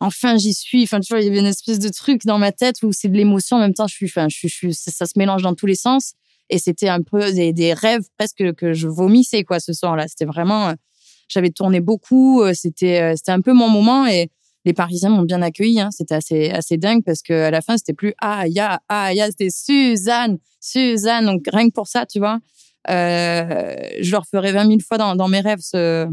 enfin 0.00 0.36
j'y 0.36 0.52
suis. 0.52 0.82
Enfin 0.82 0.98
tu 0.98 1.12
vois 1.12 1.20
il 1.22 1.26
y 1.26 1.28
avait 1.28 1.38
une 1.38 1.46
espèce 1.46 1.78
de 1.78 1.88
truc 1.88 2.24
dans 2.24 2.38
ma 2.38 2.50
tête 2.50 2.82
où 2.82 2.90
c'est 2.92 3.08
de 3.08 3.16
l'émotion 3.16 3.58
en 3.58 3.60
même 3.60 3.74
temps 3.74 3.86
je 3.86 3.94
suis 3.94 4.06
enfin 4.06 4.26
je 4.28 4.48
suis 4.48 4.74
ça 4.74 5.06
se 5.06 5.12
mélange 5.16 5.42
dans 5.42 5.54
tous 5.54 5.66
les 5.66 5.76
sens. 5.76 6.14
Et 6.50 6.58
c'était 6.58 6.88
un 6.88 7.02
peu 7.02 7.32
des, 7.32 7.74
rêves 7.74 8.04
presque 8.18 8.54
que 8.54 8.72
je 8.72 8.88
vomissais 8.88 9.44
quoi 9.44 9.60
ce 9.60 9.72
soir 9.72 9.94
là 9.94 10.08
c'était 10.08 10.24
vraiment 10.24 10.74
j'avais 11.28 11.50
tourné 11.50 11.80
beaucoup 11.80 12.42
c'était 12.54 13.14
c'était 13.16 13.32
un 13.32 13.40
peu 13.40 13.52
mon 13.52 13.68
moment 13.68 14.04
et 14.08 14.30
les 14.66 14.74
Parisiens 14.74 15.10
m'ont 15.10 15.22
bien 15.22 15.40
accueilli. 15.42 15.80
Hein. 15.80 15.90
C'était 15.92 16.16
assez 16.16 16.50
assez 16.50 16.76
dingue 16.76 17.02
parce 17.04 17.22
que 17.22 17.32
à 17.32 17.50
la 17.50 17.62
fin 17.62 17.78
c'était 17.78 17.94
plus 17.94 18.12
ah 18.20 18.46
ya 18.46 18.80
ah 18.88 19.14
ya 19.14 19.26
c'était 19.28 19.48
Suzanne 19.48 20.38
Suzanne 20.60 21.24
donc 21.24 21.46
rien 21.50 21.68
que 21.68 21.72
pour 21.72 21.86
ça 21.86 22.04
tu 22.04 22.18
vois 22.18 22.40
euh, 22.90 23.74
je 24.00 24.10
leur 24.10 24.26
ferai 24.26 24.52
20 24.52 24.66
000 24.66 24.78
fois 24.86 24.98
dans, 24.98 25.16
dans 25.16 25.28
mes 25.28 25.40
rêves 25.40 25.60
ce 25.60 26.06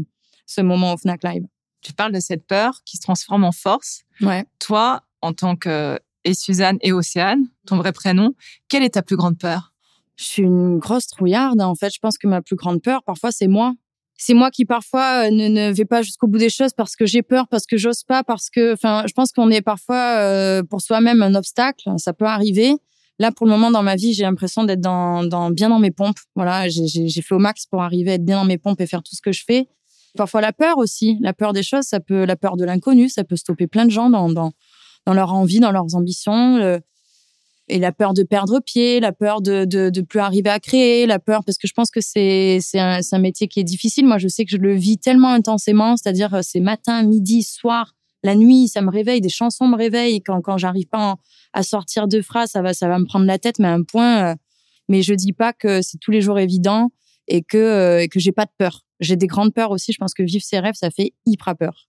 ce 0.46 0.60
moment 0.60 0.94
au 0.94 0.96
Fnac 0.96 1.24
Live. 1.24 1.44
Tu 1.82 1.92
parles 1.92 2.12
de 2.12 2.20
cette 2.20 2.46
peur 2.46 2.80
qui 2.84 2.96
se 2.96 3.02
transforme 3.02 3.44
en 3.44 3.52
force. 3.52 4.02
Ouais. 4.20 4.44
Toi 4.60 5.02
en 5.20 5.32
tant 5.32 5.56
que 5.56 5.98
et 6.24 6.34
Suzanne 6.34 6.78
et 6.80 6.92
Océane 6.92 7.44
ton 7.66 7.76
vrai 7.76 7.92
prénom 7.92 8.34
quelle 8.68 8.84
est 8.84 8.94
ta 8.94 9.02
plus 9.02 9.16
grande 9.16 9.36
peur? 9.36 9.72
Je 10.16 10.24
suis 10.24 10.42
une 10.42 10.78
grosse 10.78 11.08
trouillarde 11.08 11.60
en 11.60 11.74
fait 11.74 11.92
je 11.92 11.98
pense 11.98 12.18
que 12.18 12.28
ma 12.28 12.40
plus 12.40 12.56
grande 12.56 12.80
peur 12.80 13.02
parfois 13.02 13.32
c'est 13.32 13.48
moi 13.48 13.74
c'est 14.16 14.34
moi 14.34 14.50
qui 14.50 14.64
parfois 14.64 15.26
euh, 15.26 15.30
ne, 15.30 15.48
ne 15.48 15.72
vais 15.72 15.84
pas 15.84 16.02
jusqu'au 16.02 16.26
bout 16.26 16.38
des 16.38 16.50
choses 16.50 16.72
parce 16.72 16.96
que 16.96 17.06
j'ai 17.06 17.22
peur, 17.22 17.48
parce 17.48 17.66
que 17.66 17.76
j'ose 17.76 18.04
pas, 18.04 18.22
parce 18.22 18.48
que, 18.50 18.72
enfin, 18.72 19.04
je 19.06 19.12
pense 19.12 19.32
qu'on 19.32 19.50
est 19.50 19.62
parfois 19.62 20.18
euh, 20.18 20.62
pour 20.62 20.80
soi-même 20.80 21.22
un 21.22 21.34
obstacle. 21.34 21.90
Ça 21.98 22.12
peut 22.12 22.24
arriver. 22.24 22.74
Là, 23.18 23.30
pour 23.30 23.46
le 23.46 23.52
moment, 23.52 23.70
dans 23.70 23.82
ma 23.82 23.96
vie, 23.96 24.12
j'ai 24.12 24.24
l'impression 24.24 24.64
d'être 24.64 24.80
dans, 24.80 25.24
dans, 25.24 25.50
bien 25.50 25.68
dans 25.68 25.78
mes 25.78 25.92
pompes. 25.92 26.18
Voilà, 26.34 26.68
j'ai 26.68 27.22
fait 27.22 27.34
au 27.34 27.38
max 27.38 27.66
pour 27.66 27.82
arriver 27.82 28.12
à 28.12 28.14
être 28.14 28.24
bien 28.24 28.38
dans 28.38 28.44
mes 28.44 28.58
pompes 28.58 28.80
et 28.80 28.86
faire 28.86 29.02
tout 29.02 29.14
ce 29.14 29.22
que 29.22 29.30
je 29.30 29.44
fais. 29.46 29.68
Parfois, 30.16 30.40
la 30.40 30.52
peur 30.52 30.78
aussi, 30.78 31.18
la 31.20 31.32
peur 31.32 31.52
des 31.52 31.62
choses, 31.62 31.84
ça 31.84 32.00
peut, 32.00 32.24
la 32.24 32.36
peur 32.36 32.56
de 32.56 32.64
l'inconnu, 32.64 33.08
ça 33.08 33.24
peut 33.24 33.36
stopper 33.36 33.66
plein 33.66 33.84
de 33.84 33.90
gens 33.90 34.10
dans, 34.10 34.28
dans, 34.28 34.52
dans 35.06 35.14
leur 35.14 35.32
envie, 35.32 35.60
dans 35.60 35.70
leurs 35.70 35.94
ambitions 35.94 36.80
et 37.68 37.78
la 37.78 37.92
peur 37.92 38.12
de 38.12 38.22
perdre 38.22 38.60
pied, 38.60 39.00
la 39.00 39.12
peur 39.12 39.40
de, 39.40 39.64
de, 39.64 39.90
de 39.90 40.00
plus 40.02 40.20
arriver 40.20 40.50
à 40.50 40.60
créer, 40.60 41.06
la 41.06 41.18
peur 41.18 41.44
parce 41.44 41.56
que 41.56 41.66
je 41.66 41.72
pense 41.72 41.90
que 41.90 42.00
c'est 42.00 42.58
c'est 42.60 42.78
un, 42.78 43.00
un 43.10 43.18
métier 43.18 43.48
qui 43.48 43.60
est 43.60 43.64
difficile. 43.64 44.06
Moi, 44.06 44.18
je 44.18 44.28
sais 44.28 44.44
que 44.44 44.50
je 44.50 44.58
le 44.58 44.74
vis 44.74 44.98
tellement 44.98 45.30
intensément, 45.30 45.96
c'est-à-dire 45.96 46.34
euh, 46.34 46.40
c'est 46.42 46.60
matin, 46.60 47.02
midi, 47.02 47.42
soir, 47.42 47.94
la 48.22 48.34
nuit, 48.34 48.68
ça 48.68 48.82
me 48.82 48.90
réveille, 48.90 49.20
des 49.20 49.28
chansons 49.28 49.66
me 49.66 49.76
réveillent 49.76 50.22
quand 50.22 50.40
quand 50.42 50.58
j'arrive 50.58 50.88
pas 50.88 51.16
à 51.52 51.62
sortir 51.62 52.06
deux 52.08 52.22
phrases, 52.22 52.50
ça 52.50 52.62
va 52.62 52.74
ça 52.74 52.88
va 52.88 52.98
me 52.98 53.06
prendre 53.06 53.26
la 53.26 53.38
tête 53.38 53.58
mais 53.58 53.68
à 53.68 53.72
un 53.72 53.82
point 53.82 54.32
euh, 54.32 54.34
mais 54.88 55.02
je 55.02 55.14
dis 55.14 55.32
pas 55.32 55.52
que 55.52 55.80
c'est 55.80 55.98
tous 55.98 56.10
les 56.10 56.20
jours 56.20 56.38
évident 56.38 56.90
et 57.28 57.42
que 57.42 57.56
euh, 57.56 58.06
que 58.08 58.20
j'ai 58.20 58.32
pas 58.32 58.44
de 58.44 58.52
peur. 58.58 58.82
J'ai 59.00 59.16
des 59.16 59.26
grandes 59.26 59.54
peurs 59.54 59.70
aussi, 59.70 59.92
je 59.92 59.98
pense 59.98 60.14
que 60.14 60.22
vivre 60.22 60.44
ses 60.44 60.58
rêves, 60.58 60.74
ça 60.74 60.90
fait 60.90 61.14
hyper 61.26 61.56
peur. 61.56 61.88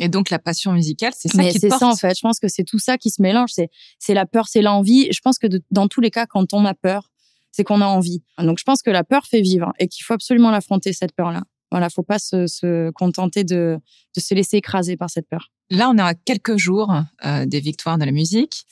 Et 0.00 0.08
donc 0.08 0.30
la 0.30 0.38
passion 0.38 0.72
musicale, 0.72 1.12
c'est 1.16 1.28
ça 1.28 1.44
qui 1.44 1.60
te 1.60 1.66
porte. 1.66 1.72
C'est 1.72 1.78
ça 1.78 1.88
en 1.88 1.96
fait. 1.96 2.16
Je 2.16 2.20
pense 2.20 2.40
que 2.40 2.48
c'est 2.48 2.64
tout 2.64 2.78
ça 2.78 2.98
qui 2.98 3.10
se 3.10 3.22
mélange. 3.22 3.50
C'est 3.52 3.70
c'est 3.98 4.14
la 4.14 4.26
peur, 4.26 4.48
c'est 4.48 4.62
l'envie. 4.62 5.08
Je 5.12 5.20
pense 5.20 5.38
que 5.38 5.46
dans 5.70 5.88
tous 5.88 6.00
les 6.00 6.10
cas, 6.10 6.26
quand 6.26 6.52
on 6.52 6.64
a 6.64 6.74
peur, 6.74 7.10
c'est 7.52 7.64
qu'on 7.64 7.80
a 7.80 7.86
envie. 7.86 8.22
Donc 8.38 8.58
je 8.58 8.64
pense 8.64 8.82
que 8.82 8.90
la 8.90 9.04
peur 9.04 9.26
fait 9.26 9.40
vivre 9.40 9.72
et 9.78 9.86
qu'il 9.86 10.04
faut 10.04 10.14
absolument 10.14 10.50
l'affronter 10.50 10.92
cette 10.92 11.12
peur-là. 11.12 11.42
Voilà, 11.74 11.90
faut 11.90 12.04
pas 12.04 12.20
se, 12.20 12.46
se 12.46 12.92
contenter 12.92 13.42
de, 13.42 13.80
de 14.14 14.20
se 14.20 14.32
laisser 14.32 14.58
écraser 14.58 14.96
par 14.96 15.10
cette 15.10 15.28
peur. 15.28 15.50
Là, 15.70 15.90
on 15.90 15.98
est 15.98 16.02
à 16.02 16.14
quelques 16.14 16.56
jours 16.56 16.94
euh, 17.24 17.46
des 17.46 17.58
victoires 17.58 17.98
de 17.98 18.04
la 18.04 18.12
musique, 18.12 18.64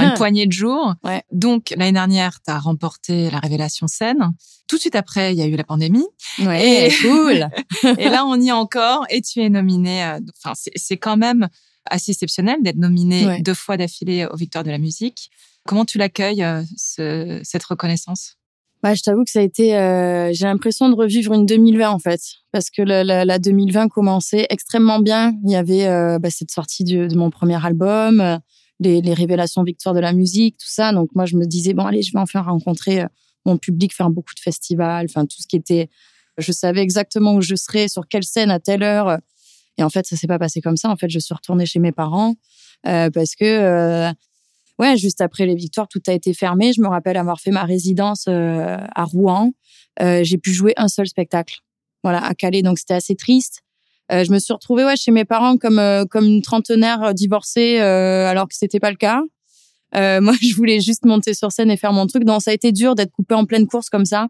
une 0.00 0.12
poignée 0.16 0.44
de 0.44 0.50
jours. 0.50 0.96
Ouais. 1.04 1.22
Donc 1.30 1.72
l'année 1.76 1.92
dernière, 1.92 2.42
tu 2.42 2.50
as 2.50 2.58
remporté 2.58 3.30
la 3.30 3.38
Révélation 3.38 3.86
scène. 3.86 4.32
Tout 4.66 4.74
de 4.74 4.80
suite 4.80 4.96
après, 4.96 5.32
il 5.32 5.38
y 5.38 5.42
a 5.42 5.46
eu 5.46 5.54
la 5.54 5.62
pandémie. 5.62 6.04
Ouais, 6.40 6.88
et 6.88 6.92
cool. 7.02 7.48
et 7.96 8.08
là, 8.08 8.26
on 8.26 8.40
y 8.40 8.48
est 8.48 8.50
encore 8.50 9.06
et 9.08 9.22
tu 9.22 9.40
es 9.40 9.48
nominé. 9.50 10.02
Euh, 10.02 10.18
enfin, 10.44 10.60
c'est 10.74 10.96
quand 10.96 11.16
même 11.16 11.46
assez 11.88 12.10
exceptionnel 12.10 12.56
d'être 12.60 12.78
nominé 12.78 13.40
deux 13.40 13.54
fois 13.54 13.76
d'affilée 13.76 14.26
aux 14.26 14.36
victoires 14.36 14.64
de 14.64 14.72
la 14.72 14.78
musique. 14.78 15.30
Comment 15.64 15.84
tu 15.84 15.96
l'accueilles, 15.96 16.42
euh, 16.42 16.64
ce, 16.76 17.40
cette 17.44 17.62
reconnaissance? 17.62 18.34
Bah, 18.82 18.94
je 18.94 19.02
t'avoue 19.02 19.24
que 19.24 19.30
ça 19.30 19.40
a 19.40 19.42
été, 19.42 19.76
euh, 19.76 20.30
j'ai 20.32 20.44
l'impression 20.44 20.88
de 20.88 20.94
revivre 20.94 21.32
une 21.34 21.46
2020 21.46 21.90
en 21.90 21.98
fait, 21.98 22.20
parce 22.52 22.70
que 22.70 22.80
la, 22.80 23.02
la, 23.02 23.24
la 23.24 23.38
2020 23.40 23.88
commençait 23.88 24.46
extrêmement 24.50 25.00
bien. 25.00 25.34
Il 25.44 25.50
y 25.50 25.56
avait 25.56 25.86
euh, 25.88 26.20
bah, 26.20 26.30
cette 26.30 26.52
sortie 26.52 26.84
de, 26.84 27.08
de, 27.08 27.16
mon 27.16 27.30
premier 27.30 27.64
album, 27.64 28.20
euh, 28.20 28.38
les, 28.78 29.00
les, 29.00 29.14
révélations 29.14 29.64
victoires 29.64 29.96
de 29.96 30.00
la 30.00 30.12
musique, 30.12 30.58
tout 30.58 30.68
ça. 30.68 30.92
Donc 30.92 31.08
moi, 31.16 31.26
je 31.26 31.36
me 31.36 31.44
disais 31.44 31.74
bon 31.74 31.86
allez, 31.86 32.02
je 32.02 32.12
vais 32.12 32.20
enfin 32.20 32.40
rencontrer 32.40 33.00
euh, 33.00 33.06
mon 33.44 33.56
public, 33.56 33.92
faire 33.92 34.10
beaucoup 34.10 34.34
de 34.34 34.40
festivals, 34.40 35.06
enfin 35.10 35.26
tout 35.26 35.42
ce 35.42 35.48
qui 35.48 35.56
était. 35.56 35.88
Je 36.36 36.52
savais 36.52 36.80
exactement 36.80 37.34
où 37.34 37.40
je 37.40 37.56
serais, 37.56 37.88
sur 37.88 38.06
quelle 38.06 38.22
scène 38.22 38.52
à 38.52 38.60
telle 38.60 38.84
heure. 38.84 39.18
Et 39.76 39.82
en 39.82 39.90
fait, 39.90 40.06
ça 40.06 40.14
s'est 40.14 40.28
pas 40.28 40.38
passé 40.38 40.60
comme 40.60 40.76
ça. 40.76 40.88
En 40.88 40.96
fait, 40.96 41.10
je 41.10 41.18
suis 41.18 41.34
retournée 41.34 41.66
chez 41.66 41.80
mes 41.80 41.90
parents 41.90 42.34
parce 42.84 43.34
que 43.34 44.12
ouais, 44.78 44.96
juste 44.96 45.20
après 45.20 45.46
les 45.46 45.54
victoires, 45.54 45.88
tout 45.88 46.02
a 46.06 46.12
été 46.12 46.34
fermé. 46.34 46.72
Je 46.72 46.80
me 46.80 46.88
rappelle 46.88 47.16
avoir 47.16 47.40
fait 47.40 47.50
ma 47.50 47.64
résidence 47.64 48.26
euh, 48.28 48.78
à 48.94 49.04
Rouen. 49.04 49.52
Euh, 50.00 50.22
j'ai 50.22 50.38
pu 50.38 50.52
jouer 50.52 50.74
un 50.76 50.88
seul 50.88 51.06
spectacle, 51.06 51.58
voilà, 52.02 52.24
à 52.24 52.34
Calais. 52.34 52.62
Donc 52.62 52.78
c'était 52.78 52.94
assez 52.94 53.16
triste. 53.16 53.62
Euh, 54.10 54.24
je 54.24 54.32
me 54.32 54.38
suis 54.38 54.52
retrouvée 54.52 54.84
ouais 54.84 54.96
chez 54.96 55.10
mes 55.10 55.26
parents 55.26 55.58
comme 55.58 55.78
euh, 55.78 56.06
comme 56.06 56.24
une 56.24 56.40
trentenaire 56.40 57.12
divorcée 57.12 57.78
alors 57.78 58.48
que 58.48 58.54
c'était 58.54 58.80
pas 58.80 58.90
le 58.90 58.96
cas. 58.96 59.22
moi, 59.94 60.34
je 60.42 60.54
voulais 60.54 60.80
juste 60.80 61.06
monter 61.06 61.32
sur 61.32 61.50
scène 61.50 61.70
et 61.70 61.76
faire 61.78 61.92
mon 61.92 62.06
truc. 62.06 62.24
Donc 62.24 62.42
ça 62.42 62.50
a 62.50 62.54
été 62.54 62.72
dur 62.72 62.94
d'être 62.94 63.10
coupée 63.10 63.34
en 63.34 63.46
pleine 63.46 63.66
course 63.66 63.88
comme 63.88 64.04
ça. 64.04 64.28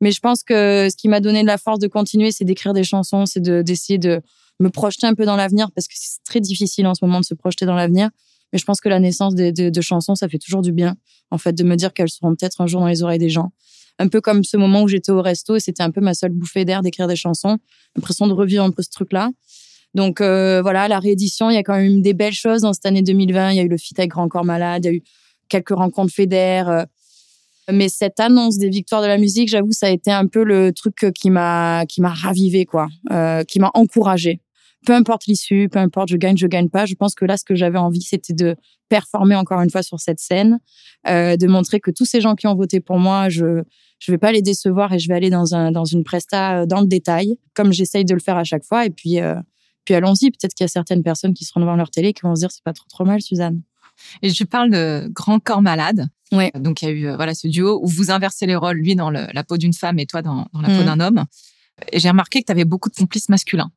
Mais 0.00 0.10
je 0.10 0.20
pense 0.20 0.42
que 0.42 0.88
ce 0.90 0.96
qui 0.96 1.08
m'a 1.08 1.20
donné 1.20 1.42
de 1.42 1.46
la 1.46 1.58
force 1.58 1.78
de 1.78 1.86
continuer, 1.86 2.32
c'est 2.32 2.44
d'écrire 2.44 2.74
des 2.74 2.84
chansons, 2.84 3.24
c'est 3.24 3.40
de 3.40 3.62
d'essayer 3.62 3.98
de 3.98 4.20
me 4.58 4.68
projeter 4.68 5.06
un 5.06 5.14
peu 5.14 5.24
dans 5.24 5.36
l'avenir 5.36 5.70
parce 5.72 5.86
que 5.86 5.94
c'est 5.96 6.22
très 6.24 6.40
difficile 6.40 6.86
en 6.86 6.94
ce 6.94 7.04
moment 7.04 7.20
de 7.20 7.24
se 7.24 7.34
projeter 7.34 7.66
dans 7.66 7.76
l'avenir. 7.76 8.10
Mais 8.52 8.58
je 8.58 8.64
pense 8.64 8.80
que 8.80 8.88
la 8.88 9.00
naissance 9.00 9.34
de, 9.34 9.80
chansons, 9.80 10.14
ça 10.14 10.28
fait 10.28 10.38
toujours 10.38 10.62
du 10.62 10.72
bien, 10.72 10.96
en 11.30 11.38
fait, 11.38 11.52
de 11.52 11.64
me 11.64 11.76
dire 11.76 11.92
qu'elles 11.92 12.10
seront 12.10 12.34
peut-être 12.34 12.60
un 12.60 12.66
jour 12.66 12.80
dans 12.80 12.86
les 12.86 13.02
oreilles 13.02 13.18
des 13.18 13.28
gens. 13.28 13.52
Un 13.98 14.08
peu 14.08 14.20
comme 14.20 14.44
ce 14.44 14.56
moment 14.56 14.82
où 14.82 14.88
j'étais 14.88 15.12
au 15.12 15.22
resto 15.22 15.56
et 15.56 15.60
c'était 15.60 15.82
un 15.82 15.90
peu 15.90 16.00
ma 16.00 16.14
seule 16.14 16.32
bouffée 16.32 16.64
d'air 16.64 16.82
d'écrire 16.82 17.08
des 17.08 17.16
chansons. 17.16 17.58
L'impression 17.96 18.26
de 18.26 18.34
revivre 18.34 18.62
un 18.62 18.70
peu 18.70 18.82
ce 18.82 18.90
truc-là. 18.90 19.30
Donc 19.94 20.20
euh, 20.20 20.60
voilà, 20.60 20.86
la 20.88 20.98
réédition, 20.98 21.48
il 21.48 21.54
y 21.54 21.56
a 21.56 21.62
quand 21.62 21.76
même 21.76 22.02
des 22.02 22.12
belles 22.12 22.34
choses 22.34 22.60
dans 22.60 22.74
cette 22.74 22.84
année 22.84 23.02
2020. 23.02 23.52
Il 23.52 23.56
y 23.56 23.60
a 23.60 23.62
eu 23.62 23.68
le 23.68 23.78
feat 23.78 23.98
avec 23.98 24.10
Grand 24.10 24.28
Corps 24.28 24.44
Malade, 24.44 24.84
il 24.84 24.88
y 24.88 24.90
a 24.90 24.94
eu 24.94 25.02
quelques 25.48 25.70
rencontres 25.70 26.12
fédères. 26.12 26.68
Euh. 26.68 26.84
mais 27.72 27.88
cette 27.88 28.20
annonce 28.20 28.58
des 28.58 28.68
victoires 28.68 29.00
de 29.00 29.06
la 29.06 29.16
musique, 29.16 29.48
j'avoue, 29.48 29.72
ça 29.72 29.86
a 29.86 29.90
été 29.90 30.12
un 30.12 30.26
peu 30.26 30.44
le 30.44 30.72
truc 30.72 31.06
qui 31.14 31.30
m'a 31.30 31.86
qui 31.86 32.02
m'a 32.02 32.12
ravivé, 32.12 32.66
quoi, 32.66 32.88
euh, 33.10 33.44
qui 33.44 33.58
m'a 33.58 33.70
encouragé 33.72 34.40
peu 34.86 34.94
importe 34.94 35.26
l'issue, 35.26 35.68
peu 35.70 35.80
importe 35.80 36.08
je 36.08 36.16
gagne, 36.16 36.36
je 36.36 36.46
gagne 36.46 36.70
pas. 36.70 36.86
Je 36.86 36.94
pense 36.94 37.14
que 37.14 37.26
là, 37.26 37.36
ce 37.36 37.44
que 37.44 37.54
j'avais 37.54 37.78
envie, 37.78 38.00
c'était 38.00 38.32
de 38.32 38.56
performer 38.88 39.34
encore 39.34 39.60
une 39.60 39.68
fois 39.68 39.82
sur 39.82 40.00
cette 40.00 40.20
scène, 40.20 40.58
euh, 41.08 41.36
de 41.36 41.46
montrer 41.46 41.80
que 41.80 41.90
tous 41.90 42.06
ces 42.06 42.20
gens 42.20 42.36
qui 42.36 42.46
ont 42.46 42.54
voté 42.54 42.80
pour 42.80 42.98
moi, 42.98 43.28
je 43.28 43.62
je 43.98 44.12
vais 44.12 44.18
pas 44.18 44.30
les 44.30 44.42
décevoir 44.42 44.92
et 44.92 44.98
je 44.98 45.08
vais 45.08 45.14
aller 45.14 45.30
dans 45.30 45.54
un 45.54 45.72
dans 45.72 45.84
une 45.84 46.04
presta 46.04 46.62
euh, 46.62 46.66
dans 46.66 46.80
le 46.80 46.86
détail, 46.86 47.36
comme 47.54 47.72
j'essaye 47.72 48.04
de 48.04 48.14
le 48.14 48.20
faire 48.20 48.36
à 48.36 48.44
chaque 48.44 48.64
fois. 48.64 48.86
Et 48.86 48.90
puis 48.90 49.20
euh, 49.20 49.34
puis 49.84 49.94
allons-y. 49.94 50.30
Peut-être 50.30 50.54
qu'il 50.54 50.64
y 50.64 50.66
a 50.66 50.68
certaines 50.68 51.02
personnes 51.02 51.34
qui 51.34 51.44
seront 51.44 51.60
devant 51.60 51.76
leur 51.76 51.90
télé 51.90 52.12
qui 52.12 52.22
vont 52.22 52.34
se 52.34 52.40
dire 52.40 52.50
c'est 52.52 52.64
pas 52.64 52.72
trop 52.72 52.86
trop 52.88 53.04
mal, 53.04 53.20
Suzanne. 53.20 53.60
Et 54.22 54.30
je 54.30 54.44
parle 54.44 54.70
de 54.70 55.08
Grand 55.10 55.40
Corps 55.40 55.62
Malade. 55.62 56.08
Ouais. 56.30 56.52
Donc 56.54 56.82
il 56.82 56.84
y 56.84 56.88
a 56.88 56.92
eu 56.92 57.16
voilà 57.16 57.34
ce 57.34 57.48
duo 57.48 57.80
où 57.82 57.88
vous 57.88 58.10
inversez 58.12 58.46
les 58.46 58.56
rôles, 58.56 58.76
lui 58.76 58.94
dans 58.94 59.10
le, 59.10 59.26
la 59.32 59.42
peau 59.42 59.56
d'une 59.56 59.72
femme 59.72 59.98
et 59.98 60.06
toi 60.06 60.22
dans, 60.22 60.46
dans 60.52 60.60
la 60.60 60.68
peau 60.68 60.82
mmh. 60.82 60.86
d'un 60.86 61.00
homme. 61.00 61.24
Et 61.92 61.98
j'ai 61.98 62.08
remarqué 62.08 62.40
que 62.40 62.46
tu 62.46 62.52
avais 62.52 62.64
beaucoup 62.64 62.88
de 62.88 62.94
complices 62.94 63.28
masculins 63.28 63.70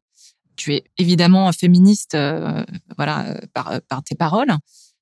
tu 0.59 0.73
es 0.73 0.83
évidemment 0.97 1.51
féministe, 1.51 2.15
euh, 2.15 2.63
voilà, 2.97 3.39
par, 3.53 3.71
euh, 3.71 3.79
par 3.87 4.03
tes 4.03 4.15
paroles, 4.15 4.53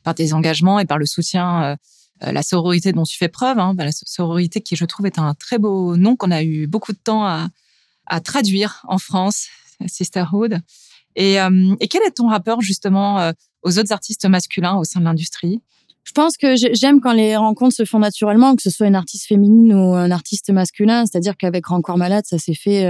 par 0.04 0.14
tes 0.16 0.34
engagements 0.34 0.80
et 0.80 0.86
par 0.86 1.00
le 1.00 1.06
soutien, 1.06 1.78
euh, 2.24 2.32
la 2.32 2.44
sororité 2.44 2.94
dont 2.94 3.04
tu 3.04 3.18
fais 3.18 3.28
preuve. 3.28 3.58
Hein, 3.60 3.74
la 3.78 3.92
sororité 3.92 4.62
qui, 4.62 4.76
je 4.76 4.86
trouve, 4.86 5.08
est 5.08 5.20
un 5.20 5.34
très 5.34 5.58
beau 5.58 5.98
nom 5.98 6.16
qu'on 6.16 6.32
a 6.32 6.44
eu 6.44 6.68
beaucoup 6.68 6.94
de 6.94 6.98
temps 6.98 7.26
à, 7.26 7.50
à 8.06 8.22
traduire 8.22 8.86
en 8.88 9.00
France, 9.00 9.48
Sisterhood. 9.88 10.60
Et, 11.16 11.36
et, 11.36 11.88
quel 11.88 12.04
est 12.04 12.16
ton 12.16 12.28
rapport 12.28 12.62
justement 12.62 13.32
aux 13.64 13.80
autres 13.80 13.92
artistes 13.92 14.26
masculins 14.28 14.76
au 14.76 14.84
sein 14.84 15.00
de 15.00 15.06
l'industrie? 15.06 15.62
Je 16.04 16.12
pense 16.12 16.38
que 16.38 16.56
j'aime 16.56 17.02
quand 17.02 17.14
les 17.14 17.36
rencontres 17.36 17.76
se 17.76 17.86
font 17.86 18.00
naturellement, 18.00 18.56
que 18.56 18.62
ce 18.62 18.70
soit 18.70 18.86
une 18.86 18.96
artiste 18.96 19.26
féminine 19.26 19.74
ou 19.74 19.96
un 19.96 20.12
artiste 20.12 20.52
masculin. 20.52 21.06
C'est-à-dire 21.06 21.38
qu'avec 21.38 21.66
Rancor 21.66 21.98
Malade, 21.98 22.26
ça 22.28 22.38
s'est 22.38 22.56
fait 22.56 22.86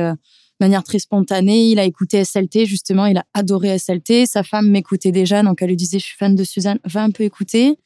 manière 0.59 0.83
très 0.83 0.99
spontanée. 0.99 1.69
Il 1.69 1.79
a 1.79 1.83
écouté 1.83 2.23
SLT, 2.23 2.65
justement, 2.65 3.05
il 3.05 3.17
a 3.17 3.25
adoré 3.33 3.77
SLT. 3.77 4.25
Sa 4.25 4.43
femme 4.43 4.69
m'écoutait 4.69 5.11
déjà, 5.11 5.43
donc 5.43 5.61
elle 5.61 5.69
lui 5.69 5.75
disait, 5.75 5.99
je 5.99 6.05
suis 6.05 6.17
fan 6.17 6.35
de 6.35 6.43
Suzanne, 6.43 6.79
va 6.85 7.03
un 7.03 7.11
peu 7.11 7.23
écouter. 7.23 7.77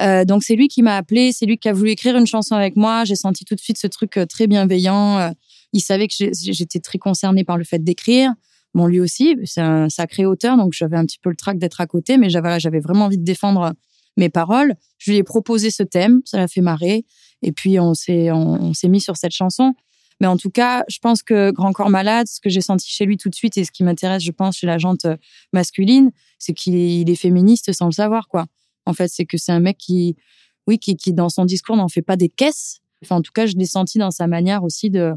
Euh, 0.00 0.24
donc 0.24 0.42
c'est 0.42 0.56
lui 0.56 0.68
qui 0.68 0.82
m'a 0.82 0.96
appelé, 0.96 1.32
c'est 1.32 1.46
lui 1.46 1.56
qui 1.56 1.68
a 1.68 1.72
voulu 1.72 1.90
écrire 1.90 2.16
une 2.16 2.26
chanson 2.26 2.54
avec 2.54 2.76
moi. 2.76 3.04
J'ai 3.04 3.16
senti 3.16 3.44
tout 3.44 3.54
de 3.54 3.60
suite 3.60 3.78
ce 3.78 3.86
truc 3.86 4.16
euh, 4.18 4.26
très 4.26 4.46
bienveillant. 4.46 5.18
Euh, 5.18 5.30
il 5.72 5.80
savait 5.80 6.06
que 6.08 6.14
j'étais 6.18 6.80
très 6.80 6.98
concernée 6.98 7.44
par 7.44 7.56
le 7.56 7.64
fait 7.64 7.82
d'écrire. 7.82 8.32
Bon, 8.74 8.86
lui 8.86 9.00
aussi, 9.00 9.36
c'est 9.44 9.62
un 9.62 9.88
sacré 9.88 10.26
auteur, 10.26 10.58
donc 10.58 10.74
j'avais 10.74 10.96
un 10.96 11.06
petit 11.06 11.18
peu 11.18 11.30
le 11.30 11.36
trac 11.36 11.58
d'être 11.58 11.80
à 11.80 11.86
côté, 11.86 12.18
mais 12.18 12.28
j'avais, 12.28 12.80
vraiment 12.80 13.06
envie 13.06 13.16
de 13.16 13.24
défendre 13.24 13.72
mes 14.18 14.28
paroles. 14.28 14.74
Je 14.98 15.10
lui 15.10 15.18
ai 15.18 15.22
proposé 15.22 15.70
ce 15.70 15.82
thème, 15.82 16.20
ça 16.26 16.36
l'a 16.36 16.46
fait 16.46 16.60
marrer, 16.60 17.06
et 17.40 17.52
puis 17.52 17.80
on 17.80 17.94
s'est, 17.94 18.30
on 18.30 18.74
s'est 18.74 18.88
mis 18.88 19.00
sur 19.00 19.16
cette 19.16 19.32
chanson. 19.32 19.72
Mais 20.20 20.26
en 20.26 20.36
tout 20.36 20.50
cas, 20.50 20.84
je 20.88 20.98
pense 20.98 21.22
que 21.22 21.50
Grand 21.50 21.72
Corps 21.72 21.90
Malade, 21.90 22.26
ce 22.26 22.40
que 22.40 22.48
j'ai 22.48 22.60
senti 22.60 22.88
chez 22.88 23.04
lui 23.04 23.16
tout 23.16 23.28
de 23.28 23.34
suite 23.34 23.56
et 23.58 23.64
ce 23.64 23.70
qui 23.70 23.84
m'intéresse, 23.84 24.22
je 24.22 24.30
pense, 24.30 24.56
chez 24.56 24.66
la 24.66 24.78
jante 24.78 25.04
euh, 25.04 25.16
masculine, 25.52 26.10
c'est 26.38 26.54
qu'il 26.54 26.74
est, 26.74 27.14
féministe 27.16 27.72
sans 27.72 27.86
le 27.86 27.92
savoir. 27.92 28.26
En 28.86 28.92
fait, 28.92 29.08
c'est 29.08 29.26
que 29.26 29.36
c'est 29.36 29.52
un 29.52 29.60
mec 29.60 29.76
qui, 29.78 30.16
oui, 30.66 30.78
qui, 30.78 30.96
dans 31.12 31.28
son 31.28 31.44
discours 31.44 31.76
n'en 31.76 31.88
fait 31.88 32.02
pas 32.02 32.16
des 32.16 32.28
caisses. 32.28 32.80
Enfin, 33.02 33.16
en 33.16 33.22
tout 33.22 33.32
cas, 33.32 33.46
je 33.46 33.56
l'ai 33.56 33.66
senti 33.66 33.98
dans 33.98 34.10
sa 34.10 34.26
manière 34.26 34.64
aussi 34.64 34.90
de 34.90 35.12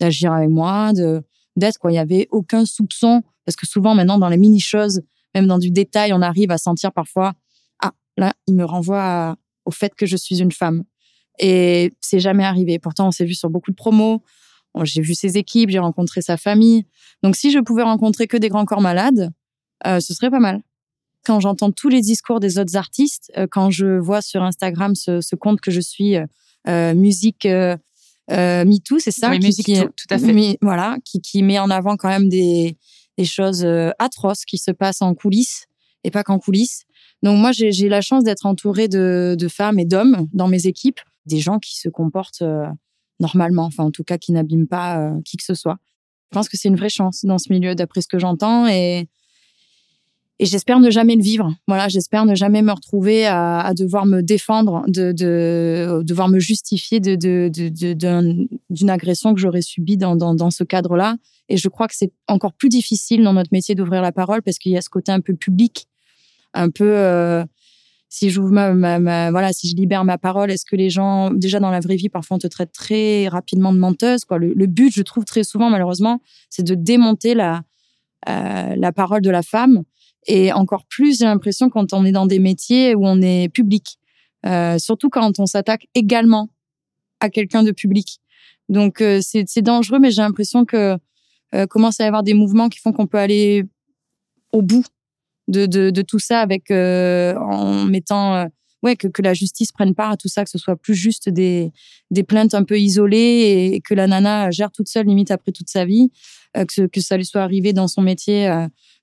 d'agir 0.00 0.32
avec 0.32 0.48
moi, 0.48 0.92
de 0.92 1.22
d'être. 1.56 1.78
Il 1.88 1.94
y 1.94 1.98
avait 1.98 2.26
aucun 2.30 2.64
soupçon 2.64 3.22
parce 3.44 3.56
que 3.56 3.66
souvent 3.66 3.94
maintenant 3.94 4.18
dans 4.18 4.28
les 4.28 4.38
mini 4.38 4.60
choses, 4.60 5.02
même 5.34 5.46
dans 5.46 5.58
du 5.58 5.70
détail, 5.70 6.12
on 6.12 6.22
arrive 6.22 6.50
à 6.50 6.58
sentir 6.58 6.92
parfois 6.92 7.34
ah 7.80 7.92
là, 8.16 8.34
il 8.46 8.54
me 8.54 8.64
renvoie 8.64 9.36
au 9.64 9.70
fait 9.70 9.94
que 9.94 10.06
je 10.06 10.16
suis 10.16 10.40
une 10.40 10.52
femme. 10.52 10.84
Et 11.40 11.94
c'est 12.00 12.20
jamais 12.20 12.44
arrivé. 12.44 12.78
Pourtant, 12.78 13.08
on 13.08 13.10
s'est 13.10 13.24
vu 13.24 13.34
sur 13.34 13.50
beaucoup 13.50 13.70
de 13.70 13.76
promos. 13.76 14.22
J'ai 14.82 15.02
vu 15.02 15.14
ses 15.14 15.36
équipes, 15.36 15.70
j'ai 15.70 15.78
rencontré 15.78 16.22
sa 16.22 16.36
famille. 16.36 16.84
Donc, 17.22 17.34
si 17.34 17.50
je 17.50 17.58
pouvais 17.58 17.82
rencontrer 17.82 18.28
que 18.28 18.36
des 18.36 18.48
grands 18.48 18.64
corps 18.64 18.80
malades, 18.80 19.32
euh, 19.86 20.00
ce 20.00 20.14
serait 20.14 20.30
pas 20.30 20.38
mal. 20.38 20.62
Quand 21.24 21.40
j'entends 21.40 21.72
tous 21.72 21.88
les 21.88 22.00
discours 22.00 22.40
des 22.40 22.58
autres 22.58 22.76
artistes, 22.76 23.32
euh, 23.36 23.46
quand 23.50 23.70
je 23.70 23.98
vois 23.98 24.22
sur 24.22 24.42
Instagram 24.42 24.94
ce, 24.94 25.20
ce 25.20 25.34
compte 25.34 25.60
que 25.60 25.70
je 25.70 25.80
suis, 25.80 26.16
euh, 26.16 26.26
euh 26.68 26.94
musique 26.94 27.46
MeToo, 28.28 28.98
c'est 28.98 29.10
ça 29.10 29.30
Oui, 29.30 29.38
qui, 29.38 29.46
musique 29.46 29.66
qui, 29.66 29.80
tout, 29.80 29.88
tout, 29.96 30.14
à 30.14 30.18
fait. 30.18 30.58
voilà, 30.62 30.96
qui, 31.04 31.20
qui 31.20 31.42
met 31.42 31.58
en 31.58 31.70
avant 31.70 31.96
quand 31.96 32.08
même 32.08 32.28
des, 32.28 32.76
des 33.18 33.24
choses 33.24 33.66
atroces 33.98 34.44
qui 34.44 34.56
se 34.56 34.70
passent 34.70 35.02
en 35.02 35.14
coulisses 35.14 35.66
et 36.04 36.10
pas 36.10 36.22
qu'en 36.22 36.38
coulisses. 36.38 36.84
Donc 37.22 37.38
moi, 37.38 37.50
j'ai 37.52 37.88
la 37.88 38.00
chance 38.00 38.24
d'être 38.24 38.46
entourée 38.46 38.88
de, 38.88 39.36
de 39.38 39.48
femmes 39.48 39.78
et 39.78 39.84
d'hommes 39.84 40.28
dans 40.32 40.48
mes 40.48 40.66
équipes, 40.66 41.00
des 41.26 41.38
gens 41.38 41.58
qui 41.58 41.78
se 41.78 41.88
comportent 41.88 42.42
normalement, 43.20 43.64
enfin 43.64 43.84
en 43.84 43.90
tout 43.90 44.02
cas 44.02 44.18
qui 44.18 44.32
n'abîment 44.32 44.66
pas 44.66 44.98
euh, 44.98 45.20
qui 45.24 45.36
que 45.36 45.44
ce 45.44 45.54
soit. 45.54 45.76
Je 46.32 46.38
pense 46.38 46.48
que 46.48 46.56
c'est 46.56 46.68
une 46.68 46.76
vraie 46.76 46.88
chance 46.88 47.24
dans 47.24 47.38
ce 47.38 47.52
milieu, 47.52 47.74
d'après 47.74 48.00
ce 48.00 48.08
que 48.08 48.18
j'entends, 48.18 48.66
et 48.66 49.08
et 50.42 50.46
j'espère 50.46 50.80
ne 50.80 50.88
jamais 50.88 51.16
le 51.16 51.22
vivre. 51.22 51.54
Voilà, 51.68 51.88
j'espère 51.88 52.24
ne 52.24 52.34
jamais 52.34 52.62
me 52.62 52.72
retrouver 52.72 53.26
à, 53.26 53.74
devoir 53.76 54.06
me 54.06 54.22
défendre, 54.22 54.84
de, 54.88 55.12
de 55.12 56.02
devoir 56.02 56.30
me 56.30 56.38
justifier 56.38 56.98
d'une 56.98 57.18
de, 57.18 57.50
de, 57.50 58.90
agression 58.90 59.34
que 59.34 59.40
j'aurais 59.40 59.60
subie 59.60 59.98
dans, 59.98 60.16
dans, 60.16 60.34
dans 60.34 60.50
ce 60.50 60.64
cadre-là. 60.64 61.16
Et 61.50 61.58
je 61.58 61.68
crois 61.68 61.88
que 61.88 61.94
c'est 61.94 62.10
encore 62.26 62.54
plus 62.54 62.70
difficile 62.70 63.22
dans 63.22 63.34
notre 63.34 63.50
métier 63.52 63.74
d'ouvrir 63.74 64.00
la 64.00 64.12
parole 64.12 64.40
parce 64.40 64.56
qu'il 64.56 64.72
y 64.72 64.78
a 64.78 64.80
ce 64.80 64.88
côté 64.88 65.12
un 65.12 65.20
peu 65.20 65.34
public, 65.34 65.88
un 66.54 66.70
peu 66.70 66.90
euh, 66.96 67.44
si 68.10 68.28
j'ouvre 68.28 68.50
ma, 68.50 68.74
ma, 68.74 68.98
ma, 68.98 69.30
voilà, 69.30 69.52
si 69.52 69.68
je 69.68 69.76
libère 69.76 70.04
ma 70.04 70.18
parole, 70.18 70.50
est-ce 70.50 70.66
que 70.66 70.76
les 70.76 70.90
gens, 70.90 71.30
déjà 71.30 71.60
dans 71.60 71.70
la 71.70 71.80
vraie 71.80 71.94
vie, 71.94 72.08
parfois 72.08 72.36
on 72.36 72.40
te 72.40 72.48
traite 72.48 72.72
très 72.72 73.28
rapidement 73.28 73.72
de 73.72 73.78
menteuse, 73.78 74.24
quoi. 74.24 74.36
Le, 74.38 74.52
le 74.52 74.66
but, 74.66 74.92
je 74.92 75.02
trouve 75.02 75.24
très 75.24 75.44
souvent, 75.44 75.70
malheureusement, 75.70 76.20
c'est 76.50 76.64
de 76.64 76.74
démonter 76.74 77.34
la, 77.34 77.62
euh, 78.28 78.74
la 78.76 78.92
parole 78.92 79.22
de 79.22 79.30
la 79.30 79.42
femme. 79.42 79.84
Et 80.26 80.52
encore 80.52 80.84
plus, 80.86 81.20
j'ai 81.20 81.24
l'impression 81.24 81.70
quand 81.70 81.94
on 81.94 82.04
est 82.04 82.12
dans 82.12 82.26
des 82.26 82.40
métiers 82.40 82.94
où 82.94 83.06
on 83.06 83.22
est 83.22 83.48
public. 83.48 83.98
Euh, 84.44 84.78
surtout 84.78 85.08
quand 85.08 85.38
on 85.38 85.46
s'attaque 85.46 85.86
également 85.94 86.48
à 87.20 87.30
quelqu'un 87.30 87.62
de 87.62 87.70
public. 87.70 88.20
Donc 88.68 89.00
euh, 89.00 89.20
c'est 89.22 89.62
dangereux, 89.62 89.98
mais 89.98 90.10
j'ai 90.10 90.22
l'impression 90.22 90.64
que 90.64 90.96
euh, 91.54 91.66
commence 91.66 92.00
à 92.00 92.04
y 92.04 92.06
avoir 92.06 92.22
des 92.22 92.34
mouvements 92.34 92.68
qui 92.68 92.78
font 92.80 92.92
qu'on 92.92 93.06
peut 93.06 93.18
aller 93.18 93.64
au 94.52 94.62
bout 94.62 94.84
de, 95.50 96.02
tout 96.02 96.18
ça 96.18 96.40
avec 96.40 96.70
euh, 96.70 97.34
en 97.36 97.84
mettant 97.84 98.34
euh, 98.34 98.46
ouais 98.82 98.96
que, 98.96 99.08
que 99.08 99.22
la 99.22 99.34
justice 99.34 99.72
prenne 99.72 99.94
part 99.94 100.12
à 100.12 100.16
tout 100.16 100.28
ça, 100.28 100.44
que 100.44 100.50
ce 100.50 100.58
soit 100.58 100.76
plus 100.76 100.94
juste 100.94 101.28
des, 101.28 101.72
des 102.10 102.22
plaintes 102.22 102.54
un 102.54 102.64
peu 102.64 102.78
isolées 102.78 103.72
et, 103.74 103.80
que 103.80 103.94
la 103.94 104.06
nana 104.06 104.50
gère 104.50 104.70
toute 104.70 104.88
seule 104.88 105.06
limite 105.06 105.30
après 105.30 105.52
toute 105.52 105.68
sa 105.68 105.84
vie, 105.84 106.10
euh, 106.56 106.64
que, 106.64 106.86
que 106.86 107.00
ça 107.00 107.16
lui 107.16 107.24
soit 107.24 107.42
arrivé 107.42 107.72
dans 107.72 107.88
son 107.88 108.02
métier 108.02 108.50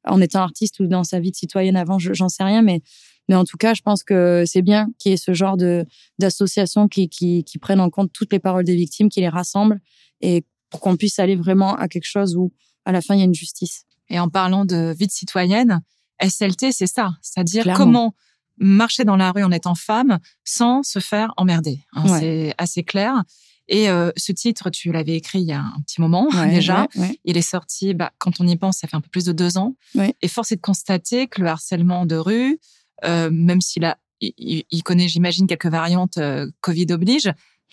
en 0.05 0.21
étant 0.21 0.41
artiste 0.41 0.79
ou 0.79 0.87
dans 0.87 1.03
sa 1.03 1.19
vie 1.19 1.31
de 1.31 1.35
citoyenne 1.35 1.75
avant, 1.75 1.99
j'en 1.99 2.29
sais 2.29 2.43
rien, 2.43 2.61
mais 2.61 2.81
Mais 3.29 3.35
en 3.35 3.43
tout 3.43 3.57
cas, 3.57 3.73
je 3.73 3.81
pense 3.81 4.03
que 4.03 4.45
c'est 4.45 4.61
bien 4.61 4.87
qu'il 4.97 5.11
y 5.11 5.13
ait 5.13 5.17
ce 5.17 5.33
genre 5.33 5.57
de 5.57 5.85
d'associations 6.17 6.87
qui, 6.87 7.09
qui, 7.09 7.43
qui 7.43 7.57
prennent 7.57 7.81
en 7.81 7.89
compte 7.89 8.11
toutes 8.13 8.31
les 8.31 8.39
paroles 8.39 8.63
des 8.63 8.75
victimes, 8.75 9.09
qui 9.09 9.19
les 9.19 9.29
rassemblent 9.29 9.79
et 10.21 10.45
pour 10.69 10.79
qu'on 10.79 10.97
puisse 10.97 11.19
aller 11.19 11.35
vraiment 11.35 11.75
à 11.75 11.87
quelque 11.87 12.07
chose 12.07 12.35
où 12.35 12.51
à 12.85 12.91
la 12.91 13.01
fin 13.01 13.15
il 13.15 13.19
y 13.19 13.21
a 13.21 13.25
une 13.25 13.33
justice. 13.33 13.83
Et 14.09 14.19
en 14.19 14.29
parlant 14.29 14.65
de 14.65 14.93
vie 14.97 15.07
de 15.07 15.11
citoyenne, 15.11 15.81
SLT, 16.21 16.71
c'est 16.71 16.87
ça, 16.87 17.11
c'est-à-dire 17.21 17.73
comment 17.75 18.13
marcher 18.59 19.03
dans 19.03 19.17
la 19.17 19.31
rue 19.31 19.43
en 19.43 19.51
étant 19.51 19.75
femme 19.75 20.19
sans 20.43 20.83
se 20.83 20.99
faire 20.99 21.33
emmerder. 21.37 21.85
Hein, 21.93 22.19
C'est 22.19 22.53
assez 22.57 22.83
clair. 22.83 23.23
Et 23.69 23.89
euh, 23.89 24.11
ce 24.15 24.31
titre, 24.31 24.69
tu 24.69 24.91
l'avais 24.91 25.15
écrit 25.15 25.41
il 25.41 25.47
y 25.47 25.51
a 25.51 25.59
un 25.59 25.81
petit 25.85 26.01
moment 26.01 26.29
déjà. 26.49 26.87
Il 27.25 27.37
est 27.37 27.41
sorti, 27.41 27.93
bah, 27.93 28.11
quand 28.17 28.39
on 28.39 28.47
y 28.47 28.55
pense, 28.55 28.77
ça 28.79 28.87
fait 28.87 28.95
un 28.95 29.01
peu 29.01 29.09
plus 29.09 29.25
de 29.25 29.33
deux 29.33 29.57
ans. 29.57 29.75
Et 30.21 30.27
force 30.27 30.51
est 30.51 30.57
de 30.57 30.61
constater 30.61 31.27
que 31.27 31.41
le 31.41 31.47
harcèlement 31.47 32.05
de 32.05 32.15
rue, 32.15 32.59
euh, 33.03 33.29
même 33.31 33.61
s'il 33.61 33.85
a, 33.85 33.97
il, 34.21 34.83
connaît, 34.83 35.07
j'imagine, 35.07 35.47
quelques 35.47 35.67
variantes 35.67 36.17
euh, 36.17 36.49
Covid 36.61 36.87
oblige, 36.91 37.31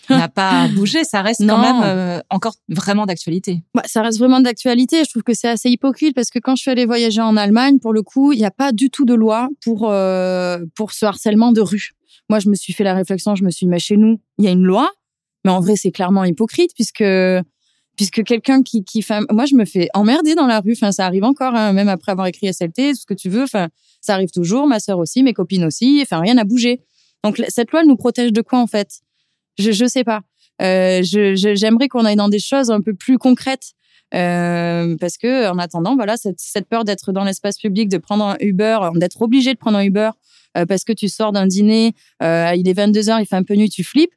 n'a 0.09 0.29
pas 0.29 0.67
bougé. 0.69 1.03
Ça 1.03 1.21
reste 1.21 1.45
quand 1.45 1.57
même 1.57 1.81
euh, 1.83 2.19
encore 2.29 2.55
vraiment 2.69 3.05
d'actualité. 3.05 3.61
Bah, 3.73 3.83
ça 3.85 4.01
reste 4.01 4.19
vraiment 4.19 4.39
d'actualité. 4.39 5.03
Je 5.03 5.09
trouve 5.09 5.23
que 5.23 5.33
c'est 5.33 5.47
assez 5.47 5.69
hypocrite 5.69 6.15
parce 6.15 6.29
que 6.29 6.39
quand 6.39 6.55
je 6.55 6.61
suis 6.61 6.71
allée 6.71 6.85
voyager 6.85 7.21
en 7.21 7.37
Allemagne, 7.37 7.79
pour 7.79 7.93
le 7.93 8.03
coup, 8.03 8.31
il 8.31 8.39
n'y 8.39 8.45
a 8.45 8.51
pas 8.51 8.71
du 8.71 8.89
tout 8.89 9.05
de 9.05 9.13
loi 9.13 9.49
pour 9.63 9.89
euh, 9.89 10.59
pour 10.75 10.91
ce 10.91 11.05
harcèlement 11.05 11.51
de 11.51 11.61
rue. 11.61 11.91
Moi, 12.29 12.39
je 12.39 12.49
me 12.49 12.55
suis 12.55 12.73
fait 12.73 12.83
la 12.83 12.93
réflexion. 12.93 13.35
Je 13.35 13.43
me 13.43 13.51
suis 13.51 13.65
dit, 13.65 13.69
mais 13.69 13.79
chez 13.79 13.97
nous, 13.97 14.19
il 14.37 14.45
y 14.45 14.47
a 14.47 14.51
une 14.51 14.63
loi, 14.63 14.89
mais 15.43 15.51
en 15.51 15.59
vrai, 15.59 15.75
c'est 15.75 15.91
clairement 15.91 16.23
hypocrite 16.23 16.71
puisque 16.75 17.03
puisque 17.95 18.23
quelqu'un 18.23 18.61
qui 18.61 18.83
qui 18.83 19.01
fait, 19.01 19.21
moi, 19.31 19.45
je 19.45 19.55
me 19.55 19.65
fais 19.65 19.87
emmerder 19.93 20.35
dans 20.35 20.47
la 20.47 20.59
rue. 20.59 20.73
Enfin, 20.73 20.91
ça 20.91 21.05
arrive 21.05 21.23
encore, 21.23 21.55
hein, 21.55 21.73
même 21.73 21.89
après 21.89 22.11
avoir 22.11 22.27
écrit 22.27 22.51
SLT, 22.51 22.91
tout 22.91 22.99
ce 22.99 23.05
que 23.05 23.13
tu 23.13 23.29
veux. 23.29 23.43
Enfin, 23.43 23.69
ça 24.01 24.13
arrive 24.13 24.31
toujours. 24.31 24.67
Ma 24.67 24.79
sœur 24.79 24.99
aussi, 24.99 25.23
mes 25.23 25.33
copines 25.33 25.65
aussi. 25.65 25.99
Enfin, 26.01 26.19
rien 26.19 26.35
n'a 26.35 26.43
bougé. 26.43 26.81
Donc 27.25 27.41
cette 27.49 27.71
loi 27.71 27.81
elle 27.81 27.87
nous 27.87 27.95
protège 27.95 28.31
de 28.31 28.41
quoi 28.41 28.59
en 28.59 28.67
fait? 28.67 28.99
Je 29.57 29.71
je 29.71 29.85
sais 29.85 30.03
pas. 30.03 30.21
Euh, 30.61 31.01
j'aimerais 31.03 31.87
qu'on 31.87 32.05
aille 32.05 32.15
dans 32.15 32.29
des 32.29 32.39
choses 32.39 32.71
un 32.71 32.81
peu 32.81 32.93
plus 32.93 33.17
concrètes. 33.17 33.73
Euh, 34.13 34.95
parce 34.99 35.17
que 35.17 35.49
en 35.49 35.57
attendant, 35.57 35.95
voilà, 35.95 36.15
cette, 36.15 36.39
cette 36.39 36.69
peur 36.69 36.83
d'être 36.83 37.11
dans 37.11 37.23
l'espace 37.23 37.57
public, 37.57 37.89
de 37.89 37.97
prendre 37.97 38.23
un 38.25 38.37
Uber, 38.39 38.77
d'être 38.95 39.21
obligé 39.21 39.53
de 39.53 39.57
prendre 39.57 39.77
un 39.77 39.83
Uber 39.83 40.11
euh, 40.57 40.65
parce 40.65 40.83
que 40.83 40.93
tu 40.93 41.09
sors 41.09 41.31
d'un 41.31 41.47
dîner, 41.47 41.93
euh, 42.21 42.53
il 42.55 42.67
est 42.69 42.73
22 42.73 42.99
h 43.01 43.21
il 43.21 43.25
fait 43.25 43.35
un 43.35 43.43
peu 43.43 43.55
nuit, 43.55 43.69
tu 43.69 43.83
flippes. 43.83 44.13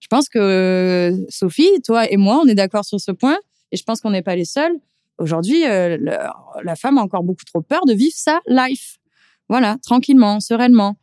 Je 0.00 0.06
pense 0.08 0.28
que 0.28 1.12
Sophie, 1.28 1.70
toi 1.84 2.10
et 2.10 2.16
moi, 2.16 2.40
on 2.42 2.48
est 2.48 2.54
d'accord 2.54 2.84
sur 2.84 3.00
ce 3.00 3.10
point, 3.10 3.38
et 3.72 3.76
je 3.76 3.82
pense 3.82 4.00
qu'on 4.00 4.10
n'est 4.10 4.22
pas 4.22 4.36
les 4.36 4.44
seuls. 4.44 4.72
Aujourd'hui, 5.18 5.66
euh, 5.66 5.98
la 6.62 6.76
femme 6.76 6.96
a 6.98 7.02
encore 7.02 7.22
beaucoup 7.22 7.44
trop 7.44 7.60
peur 7.60 7.84
de 7.86 7.92
vivre 7.92 8.14
sa 8.14 8.40
life. 8.46 8.98
Voilà, 9.48 9.76
tranquillement, 9.82 10.40
sereinement. 10.40 10.96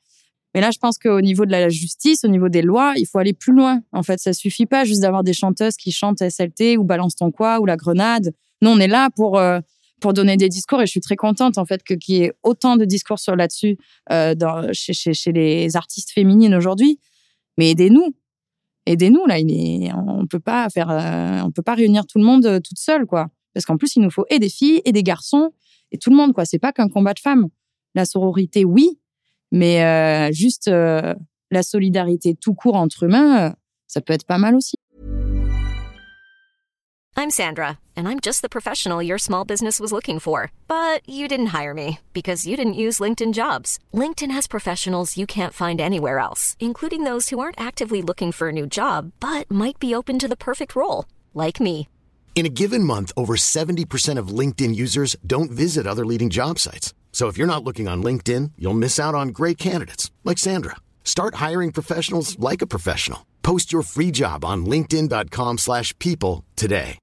Mais 0.53 0.61
là, 0.61 0.71
je 0.71 0.79
pense 0.79 0.97
qu'au 0.97 1.21
niveau 1.21 1.45
de 1.45 1.51
la 1.51 1.69
justice, 1.69 2.23
au 2.23 2.29
niveau 2.29 2.49
des 2.49 2.61
lois, 2.61 2.93
il 2.97 3.05
faut 3.05 3.19
aller 3.19 3.33
plus 3.33 3.53
loin. 3.53 3.81
En 3.91 4.03
fait, 4.03 4.19
ça 4.19 4.33
suffit 4.33 4.65
pas 4.65 4.85
juste 4.85 5.01
d'avoir 5.01 5.23
des 5.23 5.33
chanteuses 5.33 5.75
qui 5.75 5.91
chantent 5.91 6.27
SLT 6.27 6.77
ou 6.77 6.83
Balance 6.83 7.15
ton 7.15 7.31
quoi 7.31 7.59
ou 7.59 7.65
La 7.65 7.75
Grenade. 7.75 8.33
Nous, 8.61 8.69
on 8.69 8.79
est 8.79 8.87
là 8.87 9.09
pour 9.15 9.37
euh, 9.37 9.59
pour 9.99 10.13
donner 10.13 10.37
des 10.37 10.49
discours 10.49 10.81
et 10.81 10.85
je 10.85 10.91
suis 10.91 11.01
très 11.01 11.15
contente 11.15 11.57
en 11.57 11.65
fait 11.65 11.83
que 11.83 11.93
qu'il 11.93 12.15
y 12.15 12.23
ait 12.23 12.33
autant 12.43 12.75
de 12.77 12.85
discours 12.85 13.19
sur 13.19 13.35
là-dessus 13.35 13.77
euh, 14.11 14.35
chez, 14.71 14.93
chez, 14.93 15.31
les 15.31 15.75
artistes 15.75 16.11
féminines 16.11 16.55
aujourd'hui. 16.55 16.99
Mais 17.57 17.71
aidez-nous, 17.71 18.15
aidez-nous 18.85 19.25
là. 19.25 19.37
On 19.95 20.27
peut 20.27 20.39
pas 20.39 20.67
euh, 20.77 21.49
peut 21.51 21.61
pas 21.61 21.75
réunir 21.75 22.05
tout 22.05 22.19
le 22.19 22.25
monde 22.25 22.61
toute 22.63 22.79
seule 22.79 23.05
quoi. 23.05 23.27
Parce 23.53 23.65
qu'en 23.65 23.77
plus, 23.77 23.95
il 23.95 24.01
nous 24.01 24.11
faut 24.11 24.25
et 24.29 24.39
des 24.39 24.49
filles 24.49 24.81
et 24.85 24.91
des 24.91 25.03
garçons 25.03 25.51
et 25.91 25.97
tout 25.97 26.09
le 26.09 26.15
monde 26.15 26.33
quoi. 26.33 26.45
C'est 26.45 26.59
pas 26.59 26.71
qu'un 26.71 26.89
combat 26.89 27.13
de 27.13 27.19
femmes. 27.19 27.47
La 27.95 28.05
sororité, 28.05 28.65
oui, 28.65 28.99
Mais 29.51 29.83
euh, 29.83 30.31
juste 30.33 30.67
euh, 30.67 31.13
la 31.51 31.63
solidarité 31.63 32.35
tout 32.35 32.53
court 32.53 32.75
entre 32.75 33.03
humains, 33.03 33.49
euh, 33.49 33.53
ça 33.87 34.01
peut 34.01 34.13
être 34.13 34.25
pas 34.25 34.37
mal 34.37 34.55
aussi. 34.55 34.75
I'm 37.19 37.31
Sandra, 37.31 37.79
and 37.95 38.07
I'm 38.07 38.19
just 38.19 38.43
the 38.43 38.47
professional 38.47 39.01
your 39.01 39.17
small 39.17 39.43
business 39.43 39.79
was 39.79 39.91
looking 39.91 40.19
for. 40.19 40.51
But 40.67 41.01
you 41.09 41.27
didn't 41.27 41.47
hire 41.47 41.73
me 41.73 41.97
because 42.13 42.45
you 42.45 42.55
didn't 42.55 42.75
use 42.75 42.99
LinkedIn 42.99 43.33
jobs. 43.33 43.79
LinkedIn 43.91 44.29
has 44.29 44.45
professionals 44.45 45.17
you 45.17 45.25
can't 45.25 45.53
find 45.53 45.81
anywhere 45.81 46.19
else, 46.19 46.55
including 46.59 47.05
those 47.05 47.29
who 47.29 47.39
aren't 47.39 47.59
actively 47.59 48.03
looking 48.03 48.31
for 48.31 48.49
a 48.49 48.51
new 48.51 48.67
job, 48.67 49.13
but 49.19 49.49
might 49.49 49.79
be 49.79 49.95
open 49.95 50.19
to 50.19 50.27
the 50.27 50.37
perfect 50.37 50.75
role, 50.75 51.05
like 51.33 51.59
me. 51.59 51.87
In 52.35 52.45
a 52.45 52.53
given 52.53 52.83
month, 52.83 53.11
over 53.17 53.35
70% 53.35 54.19
of 54.19 54.27
LinkedIn 54.27 54.75
users 54.75 55.15
don't 55.25 55.49
visit 55.49 55.87
other 55.87 56.05
leading 56.05 56.29
job 56.29 56.59
sites. 56.59 56.93
So 57.17 57.29
if 57.29 57.35
you're 57.35 57.47
not 57.47 57.63
looking 57.63 57.87
on 57.87 58.03
LinkedIn, 58.03 58.51
you'll 58.59 58.75
miss 58.77 58.99
out 58.99 59.15
on 59.15 59.29
great 59.29 59.57
candidates 59.57 60.11
like 60.23 60.37
Sandra. 60.37 60.75
Start 61.03 61.41
hiring 61.41 61.71
professionals 61.71 62.37
like 62.37 62.61
a 62.61 62.67
professional. 62.67 63.25
Post 63.41 63.73
your 63.73 63.81
free 63.81 64.11
job 64.11 64.45
on 64.45 64.67
linkedin.com/people 64.67 66.43
today. 66.55 66.99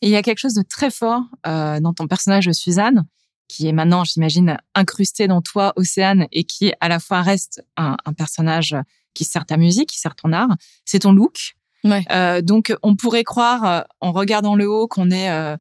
il 0.00 0.10
y 0.10 0.16
a 0.16 0.22
quelque 0.22 0.40
chose 0.40 0.54
de 0.54 0.64
très 0.68 0.90
fort 0.90 1.22
euh, 1.46 1.78
dans 1.78 1.94
ton 1.94 2.08
personnage 2.08 2.46
de 2.46 2.52
Suzanne 2.52 3.04
qui 3.46 3.68
est 3.68 3.72
maintenant, 3.72 4.02
j'imagine, 4.02 4.56
incrusté 4.74 5.28
dans 5.28 5.40
toi, 5.40 5.72
Océane, 5.76 6.26
et 6.32 6.42
qui 6.42 6.72
à 6.80 6.88
la 6.88 6.98
fois 6.98 7.22
reste 7.22 7.62
un, 7.76 7.96
un 8.04 8.12
personnage 8.12 8.74
qui 9.12 9.24
sert 9.24 9.46
ta 9.46 9.56
musique, 9.56 9.90
qui 9.90 10.00
sert 10.00 10.16
ton 10.16 10.32
art. 10.32 10.48
C'est 10.84 11.00
ton 11.00 11.12
look. 11.12 11.54
Ouais. 11.84 12.02
Euh, 12.10 12.42
donc, 12.42 12.74
on 12.82 12.96
pourrait 12.96 13.22
croire, 13.22 13.64
euh, 13.64 13.80
en 14.00 14.10
regardant 14.10 14.56
le 14.56 14.68
haut, 14.68 14.88
qu'on 14.88 15.10
est 15.10 15.30
euh, 15.30 15.56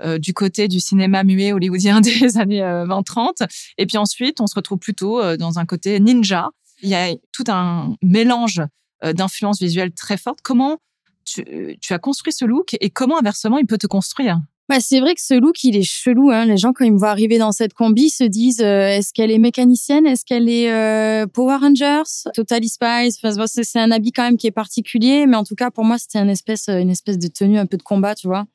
euh, 0.00 0.18
du 0.18 0.34
côté 0.34 0.68
du 0.68 0.80
cinéma 0.80 1.24
muet 1.24 1.52
hollywoodien 1.52 2.00
des 2.02 2.38
années 2.38 2.60
20-30. 2.60 3.42
Euh, 3.42 3.46
et 3.78 3.86
puis 3.86 3.98
ensuite, 3.98 4.40
on 4.40 4.46
se 4.46 4.54
retrouve 4.54 4.78
plutôt 4.78 5.20
euh, 5.20 5.36
dans 5.36 5.58
un 5.58 5.66
côté 5.66 6.00
ninja. 6.00 6.50
Il 6.82 6.88
y 6.88 6.94
a 6.94 7.14
tout 7.32 7.44
un 7.48 7.94
mélange 8.02 8.60
d'influences 9.02 9.60
visuelles 9.60 9.92
très 9.92 10.16
fortes. 10.16 10.40
Comment 10.42 10.78
tu, 11.24 11.78
tu, 11.80 11.92
as 11.92 11.98
construit 11.98 12.32
ce 12.32 12.44
look 12.44 12.76
et 12.80 12.90
comment 12.90 13.18
inversement 13.18 13.58
il 13.58 13.66
peut 13.66 13.78
te 13.78 13.86
construire? 13.86 14.40
Bah, 14.68 14.80
c'est 14.80 14.98
vrai 14.98 15.14
que 15.14 15.20
ce 15.22 15.34
look, 15.34 15.62
il 15.62 15.76
est 15.76 15.88
chelou. 15.88 16.30
Hein. 16.30 16.44
Les 16.46 16.56
gens, 16.56 16.72
quand 16.72 16.84
ils 16.84 16.92
me 16.92 16.98
voient 16.98 17.10
arriver 17.10 17.38
dans 17.38 17.52
cette 17.52 17.72
combi, 17.72 18.10
se 18.10 18.24
disent 18.24 18.60
euh, 18.60 18.88
est-ce 18.88 19.12
qu'elle 19.12 19.30
est 19.30 19.38
mécanicienne? 19.38 20.06
Est-ce 20.06 20.24
qu'elle 20.24 20.48
est 20.48 20.72
euh, 20.72 21.26
Power 21.28 21.58
Rangers? 21.60 22.02
Totally 22.34 22.68
Spice 22.68 23.18
enfin, 23.22 23.46
C'est 23.46 23.78
un 23.78 23.92
habit 23.92 24.10
quand 24.10 24.24
même 24.24 24.36
qui 24.36 24.48
est 24.48 24.52
particulier, 24.52 25.26
mais 25.26 25.36
en 25.36 25.44
tout 25.44 25.54
cas, 25.54 25.70
pour 25.70 25.84
moi, 25.84 25.98
c'était 25.98 26.18
une 26.18 26.30
espèce, 26.30 26.68
une 26.68 26.90
espèce 26.90 27.18
de 27.18 27.28
tenue 27.28 27.58
un 27.58 27.66
peu 27.66 27.76
de 27.76 27.82
combat, 27.84 28.16
tu 28.16 28.26
vois 28.26 28.46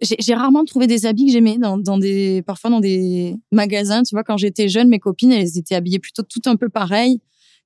j'ai 0.00 0.34
rarement 0.34 0.64
trouvé 0.64 0.86
des 0.86 1.04
habits 1.06 1.26
que 1.26 1.32
j'aimais 1.32 1.58
dans, 1.58 1.76
dans, 1.76 1.98
des 1.98 2.42
parfois 2.42 2.70
dans 2.70 2.80
des 2.80 3.36
magasins 3.52 4.02
tu 4.02 4.14
vois 4.14 4.24
quand 4.24 4.36
j'étais 4.36 4.68
jeune 4.68 4.88
mes 4.88 4.98
copines 4.98 5.32
elles 5.32 5.58
étaient 5.58 5.74
habillées 5.74 5.98
plutôt 5.98 6.22
tout 6.22 6.40
un 6.46 6.56
peu 6.56 6.68
pareil 6.68 7.20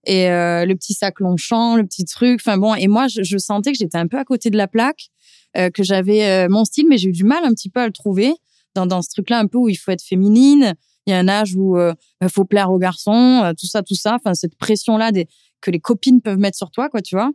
et 0.07 0.29
euh, 0.29 0.65
le 0.67 0.75
petit 0.75 0.95
sac 0.95 1.21
Longchamp 1.21 1.77
le 1.77 1.85
petit 1.85 2.05
truc 2.05 2.41
enfin 2.41 2.59
bon 2.59 2.75
et 2.75 2.89
moi 2.89 3.07
je, 3.09 3.23
je 3.23 3.39
sentais 3.39 3.73
que 3.73 3.79
j'étais 3.79 3.99
un 3.99 4.09
peu 4.09 4.19
à 4.19 4.25
côté 4.25 4.51
de 4.51 4.57
la 4.57 4.67
plaque 4.67 5.11
euh, 5.57 5.71
que 5.71 5.85
j'avais 5.85 6.25
euh, 6.25 6.49
mon 6.49 6.65
style 6.65 6.87
mais 6.89 6.99
j'ai 6.99 7.09
eu 7.09 7.13
du 7.13 7.25
mal 7.25 7.45
un 7.45 7.53
petit 7.53 7.71
peu 7.71 7.81
à 7.81 7.87
le 7.87 7.93
trouver 7.93 8.35
dans, 8.75 8.87
dans 8.87 9.03
ce 9.03 9.11
truc 9.11 9.31
là 9.31 9.39
un 9.39 9.47
peu 9.47 9.59
où 9.59 9.69
il 9.69 9.77
faut 9.77 9.93
être 9.93 10.03
féminine. 10.03 10.75
Il 11.07 11.11
y 11.11 11.13
a 11.13 11.19
un 11.19 11.29
âge 11.29 11.55
où 11.55 11.79
il 11.79 11.95
bah, 12.21 12.29
faut 12.29 12.45
plaire 12.45 12.73
aux 12.73 12.79
garçons 12.79 13.53
tout 13.57 13.67
ça 13.67 13.83
tout 13.83 13.95
ça. 13.95 14.17
Enfin 14.17 14.35
cette 14.35 14.57
pression 14.57 14.97
là 14.97 15.13
des 15.13 15.29
que 15.61 15.71
les 15.71 15.79
copines 15.79 16.21
peuvent 16.21 16.39
mettre 16.39 16.57
sur 16.57 16.73
toi 16.73 16.89
quoi 16.89 17.01
tu 17.03 17.15
vois. 17.15 17.31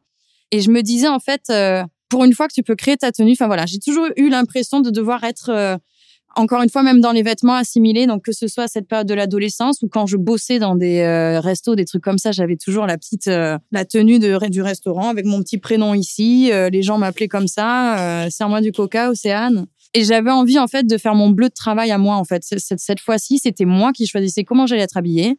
Et 0.52 0.60
je 0.60 0.70
me 0.70 0.82
disais 0.82 1.08
en 1.08 1.20
fait 1.20 1.50
pour 2.10 2.24
une 2.26 2.34
fois 2.34 2.48
que 2.48 2.54
tu 2.54 2.64
peux 2.64 2.76
créer 2.76 2.98
ta 2.98 3.12
tenue. 3.12 3.34
Enfin 3.34 3.48
voilà, 3.48 3.66
j'ai 3.66 3.80
toujours 3.80 4.08
eu 4.18 4.30
l'impression 4.30 4.82
de 4.82 4.90
devoir 4.90 5.24
être 5.24 5.50
euh, 5.50 5.78
encore 6.36 6.62
une 6.62 6.70
fois 6.70 6.84
même 6.84 7.00
dans 7.00 7.12
les 7.12 7.24
vêtements 7.24 7.56
assimilés. 7.56 8.08
Donc 8.08 8.26
que 8.26 8.32
ce 8.32 8.48
soit 8.48 8.68
cette 8.68 8.88
période 8.88 9.08
de 9.08 9.14
l'adolescence 9.14 9.82
ou 9.84 9.88
quand 9.88 10.08
je 10.08 10.18
bossais 10.18 10.60
dans 10.60 10.76
des 10.76 11.00
euh, 11.00 11.40
restos, 11.40 11.76
des 11.76 11.86
trucs 11.86 12.04
comme 12.04 12.18
ça, 12.18 12.32
j'avais 12.32 12.58
toujours 12.58 12.88
la 12.88 12.98
petite 12.98 13.28
euh, 13.28 13.58
la 13.72 13.86
tenue 13.86 14.20
de 14.20 14.38
du 14.50 14.62
restaurant 14.62 15.10
avec 15.10 15.26
mon 15.26 15.42
petit 15.42 15.58
prénom 15.60 15.94
ici. 15.94 16.50
les 16.72 16.82
gens 16.82 16.98
m'appelaient 16.98 17.28
comme 17.28 17.48
ça. 17.48 18.28
Serre-moi 18.30 18.62
du 18.62 18.72
Coca, 18.72 19.12
Océane. 19.12 19.66
Et 19.94 20.04
j'avais 20.04 20.32
envie 20.32 20.60
en 20.60 20.68
fait 20.68 20.86
de 20.86 20.98
faire 20.98 21.16
mon 21.16 21.30
bleu 21.30 21.50
de 21.50 21.54
travail 21.54 21.92
à 21.92 21.98
moi 21.98 22.16
en 22.16 22.24
fait. 22.24 22.44
Cette, 22.44 22.80
cette 22.80 23.00
fois-ci, 23.00 23.40
c'était 23.40 23.66
moi 23.66 23.92
qui 23.92 24.08
choisissais 24.08 24.44
comment 24.44 24.66
j'allais 24.66 24.84
être 24.84 24.98
habillée. 24.98 25.38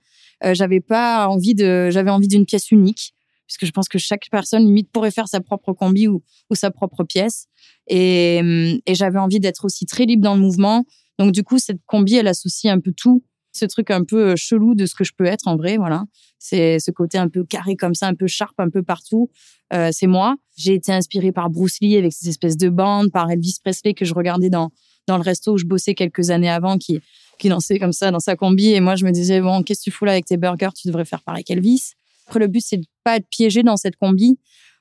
j'avais 0.53 0.81
pas 0.81 1.29
envie 1.29 1.55
de, 1.55 1.89
j'avais 1.91 2.11
envie 2.11 2.29
d'une 2.29 2.47
pièce 2.47 2.71
unique 2.71 3.15
puisque 3.51 3.67
je 3.67 3.73
pense 3.73 3.89
que 3.89 3.99
chaque 3.99 4.29
personne 4.31 4.65
limite 4.65 4.93
pourrait 4.93 5.11
faire 5.11 5.27
sa 5.27 5.41
propre 5.41 5.73
combi 5.73 6.07
ou, 6.07 6.23
sa 6.53 6.71
propre 6.71 7.03
pièce. 7.03 7.47
Et, 7.89 8.39
et 8.87 8.95
j'avais 8.95 9.19
envie 9.19 9.41
d'être 9.41 9.65
aussi 9.65 9.87
très 9.87 10.05
libre 10.05 10.23
dans 10.23 10.37
le 10.37 10.41
mouvement. 10.41 10.85
Donc 11.19 11.33
du 11.33 11.43
coup, 11.43 11.59
cette 11.59 11.81
combi, 11.85 12.15
elle 12.15 12.29
associe 12.29 12.73
un 12.73 12.79
peu 12.79 12.93
tout, 12.97 13.25
ce 13.51 13.65
truc 13.65 13.91
un 13.91 14.05
peu 14.05 14.31
euh, 14.31 14.37
chelou 14.37 14.77
de 14.77 14.87
ce 14.87 14.95
que 14.95 15.03
je 15.03 15.11
peux 15.17 15.25
être 15.25 15.49
en 15.49 15.57
vrai. 15.57 15.79
Voilà, 15.79 16.05
c'est 16.39 16.79
ce 16.79 16.93
côté 16.93 17.19
un 17.19 17.29
peu 17.29 17.45
carré 17.45 17.75
comme 17.75 17.95
ça, 17.95 18.07
un 18.07 18.15
peu 18.15 18.29
sharp, 18.29 18.55
un 18.61 18.71
peu 18.71 18.85
partout. 18.85 19.31
Euh, 19.73 19.91
c'est 19.93 20.07
moi. 20.07 20.37
J'ai 20.57 20.75
été 20.75 20.93
inspirée 20.93 21.33
par 21.33 21.51
Bruce 21.51 21.79
Lee 21.81 21.97
avec 21.97 22.13
ces 22.13 22.29
espèces 22.29 22.57
de 22.57 22.69
bandes, 22.69 23.11
par 23.11 23.29
Elvis 23.29 23.57
Presley 23.65 23.95
que 23.95 24.05
je 24.05 24.15
regardais 24.15 24.51
dans 24.51 24.71
dans 25.09 25.17
le 25.17 25.23
resto 25.23 25.55
où 25.55 25.59
je 25.59 25.65
bossais 25.65 25.95
quelques 25.95 26.31
années 26.31 26.49
avant, 26.49 26.79
qui 26.79 27.01
qui 27.41 27.49
dansait 27.49 27.81
comme 27.81 27.93
ça 27.93 28.13
dans 28.13 28.21
sa 28.21 28.37
combi. 28.37 28.69
Et 28.69 28.81
moi, 28.81 28.95
je 28.95 29.05
me 29.05 29.11
disais 29.11 29.41
bon, 29.41 29.65
qu'est-ce 29.65 29.81
que 29.81 29.85
tu 29.85 29.91
fous 29.91 30.05
là 30.05 30.13
avec 30.13 30.27
tes 30.27 30.37
burgers? 30.37 30.71
Tu 30.77 30.87
devrais 30.87 31.05
faire 31.05 31.25
pareil 31.25 31.43
qu'Elvis. 31.43 31.95
Après, 32.31 32.39
le 32.39 32.47
but, 32.47 32.63
c'est 32.65 32.77
de 32.77 32.87
pas 33.03 33.17
être 33.17 33.27
piégé 33.29 33.65
dans 33.65 33.77
cette 33.77 33.97
combi. 33.97 34.39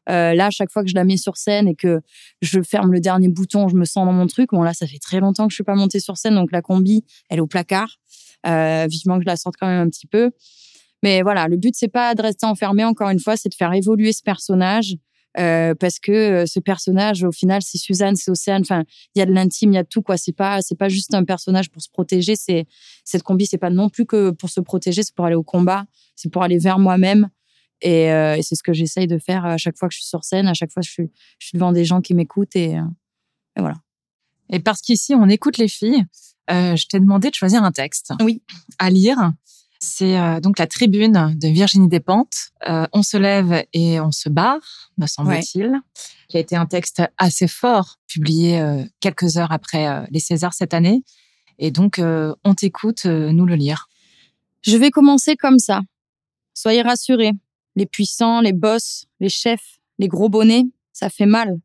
Euh, 0.08 0.36
là, 0.36 0.52
chaque 0.52 0.70
fois 0.70 0.84
que 0.84 0.90
je 0.90 0.94
la 0.94 1.04
mets 1.04 1.18
sur 1.18 1.36
scène 1.36 1.68
et 1.68 1.74
que 1.74 2.00
je 2.44 2.62
ferme 2.62 2.92
le 2.92 3.00
dernier 3.00 3.28
bouton, 3.28 3.68
je 3.68 3.76
me 3.76 3.86
sens 3.86 4.06
dans 4.06 4.14
mon 4.14 4.28
truc. 4.28 4.52
Bon, 4.52 4.62
là, 4.62 4.76
ça 4.76 4.86
fait 4.86 5.00
très 5.00 5.20
longtemps 5.20 5.48
que 5.48 5.52
je 5.52 5.56
suis 5.56 5.64
pas 5.64 5.74
montée 5.74 6.00
sur 6.00 6.16
scène, 6.16 6.36
donc 6.36 6.52
la 6.52 6.62
combi, 6.62 7.04
elle 7.28 7.40
est 7.40 7.42
au 7.42 7.48
placard. 7.48 7.98
Euh, 8.46 8.86
vivement 8.88 9.18
que 9.18 9.24
je 9.24 9.26
la 9.26 9.36
sorte 9.36 9.56
quand 9.60 9.66
même 9.66 9.82
un 9.82 9.90
petit 9.90 10.06
peu. 10.06 10.30
Mais 11.02 11.24
voilà, 11.24 11.48
le 11.48 11.58
but, 11.58 11.74
c'est 11.76 11.88
pas 11.88 12.14
de 12.14 12.22
rester 12.22 12.46
enfermé, 12.46 12.84
encore 12.84 13.10
une 13.10 13.20
fois, 13.20 13.36
c'est 13.36 13.50
de 13.50 13.56
faire 13.56 13.74
évoluer 13.74 14.14
ce 14.14 14.22
personnage. 14.22 14.96
Euh, 15.38 15.74
parce 15.76 16.00
que 16.00 16.46
ce 16.46 16.60
personnage, 16.60 17.24
au 17.24 17.32
final, 17.32 17.62
c'est 17.64 17.78
Suzanne, 17.78 18.16
c'est 18.16 18.30
Océane. 18.30 18.62
Enfin, 18.62 18.84
il 19.16 19.20
y 19.20 19.22
a 19.22 19.26
de 19.26 19.32
l'intime, 19.32 19.72
il 19.72 19.76
y 19.76 19.80
a 19.80 19.84
tout 19.84 20.02
quoi. 20.02 20.18
C'est 20.18 20.34
pas, 20.34 20.62
c'est 20.62 20.78
pas 20.78 20.90
juste 20.90 21.14
un 21.14 21.24
personnage 21.24 21.70
pour 21.70 21.82
se 21.82 21.90
protéger. 21.90 22.36
C'est 22.36 22.66
cette 23.06 23.24
combi, 23.24 23.46
c'est 23.46 23.58
pas 23.58 23.70
non 23.70 23.90
plus 23.90 24.06
que 24.06 24.32
pour 24.32 24.50
se 24.50 24.60
protéger, 24.60 25.04
c'est 25.04 25.16
pour 25.16 25.26
aller 25.26 25.36
au 25.36 25.44
combat, 25.44 25.86
c'est 26.16 26.30
pour 26.30 26.44
aller 26.44 26.58
vers 26.58 26.80
moi-même. 26.80 27.30
Et, 27.82 28.12
euh, 28.12 28.36
et 28.36 28.42
c'est 28.42 28.56
ce 28.56 28.64
que 28.64 28.74
j'essaye 28.74 29.08
de 29.08 29.18
faire 29.18 29.46
à 29.46 29.58
chaque 29.58 29.78
fois 29.78 29.88
que 29.88 29.94
je 29.94 30.00
suis 30.00 30.08
sur 30.08 30.24
scène, 30.24 30.48
à 30.48 30.54
chaque 30.54 30.72
fois 30.72 30.82
que 30.82 30.88
je 30.88 30.92
suis, 30.92 31.12
je 31.40 31.48
suis 31.48 31.58
devant 31.58 31.72
des 31.72 31.86
gens 31.86 32.02
qui 32.02 32.14
m'écoutent 32.14 32.56
et, 32.56 32.78
euh, 32.78 32.84
et 33.56 33.62
voilà. 33.62 33.78
Et 34.50 34.60
parce 34.60 34.82
qu'ici, 34.82 35.16
on 35.16 35.30
écoute 35.30 35.58
les 35.58 35.68
filles, 35.68 36.06
euh, 36.52 36.76
je 36.76 36.88
t'ai 36.88 37.00
demandé 37.00 37.30
de 37.30 37.36
choisir 37.36 37.64
un 37.64 37.72
texte 37.72 38.14
Oui. 38.22 38.42
à 38.80 38.90
lire. 38.90 39.32
C'est 39.80 40.20
euh, 40.20 40.42
donc 40.42 40.60
la 40.60 40.68
tribune 40.68 41.36
de 41.38 41.48
Virginie 41.48 41.88
Despentes. 41.88 42.52
On 42.68 43.02
se 43.02 43.16
lève 43.16 43.64
et 43.72 44.00
on 44.02 44.12
se 44.12 44.28
barre, 44.28 44.92
me 44.98 45.08
semble-t-il, 45.08 45.80
qui 46.28 46.36
a 46.36 46.40
été 46.42 46.58
un 46.58 46.66
texte 46.66 47.02
assez 47.18 47.48
fort, 47.48 47.98
publié 48.08 48.62
quelques 49.00 49.38
heures 49.38 49.54
après 49.54 50.06
les 50.12 50.20
Césars 50.20 50.54
cette 50.54 50.74
année. 50.74 51.04
Et 51.60 51.72
donc, 51.72 52.02
on 52.02 52.54
t'écoute 52.56 53.06
nous 53.06 53.46
le 53.46 53.56
lire. 53.56 53.88
Je 54.64 54.76
vais 54.76 54.92
commencer 54.92 55.38
comme 55.38 55.60
ça. 55.60 55.80
Soyez 56.54 56.82
rassurés. 56.82 57.32
Les 57.76 57.86
puissants, 57.86 58.42
les 58.42 58.54
boss, 58.54 59.06
les 59.20 59.30
chefs, 59.30 59.80
les 59.98 60.08
gros 60.08 60.30
bonnets, 60.30 60.66
ça 60.92 61.10
fait 61.10 61.26
mal. 61.26 61.60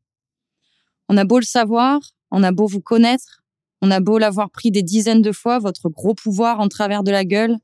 On 1.09 1.17
a 1.17 1.25
beau 1.25 1.39
le 1.39 1.45
savoir, 1.45 2.01
on 2.31 2.43
a 2.43 2.53
beau 2.53 2.67
vous 2.67 2.81
connaître, 2.81 3.43
on 3.83 3.91
a 3.91 4.01
beau 4.01 4.19
l'avoir 4.19 4.51
pris 4.51 4.71
des 4.71 4.83
dizaines 4.83 5.23
de 5.23 5.33
fois, 5.33 5.59
votre 5.59 5.89
gros 5.89 6.15
pouvoir 6.15 6.61
en 6.61 6.69
travers 6.69 7.03
de 7.03 7.11
la 7.11 7.25
gueule, 7.25 7.59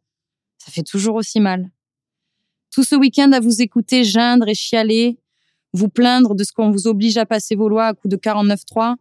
ça 0.58 0.70
fait 0.70 0.82
toujours 0.82 1.14
aussi 1.16 1.40
mal. 1.40 1.70
Tout 2.70 2.84
ce 2.84 2.94
week-end 2.94 3.32
à 3.32 3.40
vous 3.40 3.62
écouter 3.62 4.04
geindre 4.04 4.48
et 4.48 4.54
chialer, 4.54 5.18
vous 5.72 5.88
plaindre 5.88 6.34
de 6.34 6.44
ce 6.44 6.52
qu'on 6.52 6.70
vous 6.70 6.86
oblige 6.86 7.16
à 7.16 7.26
passer 7.26 7.54
vos 7.54 7.68
lois 7.68 7.86
à 7.86 7.94
coups 7.94 8.12
de 8.12 8.16
49.3 8.16 8.96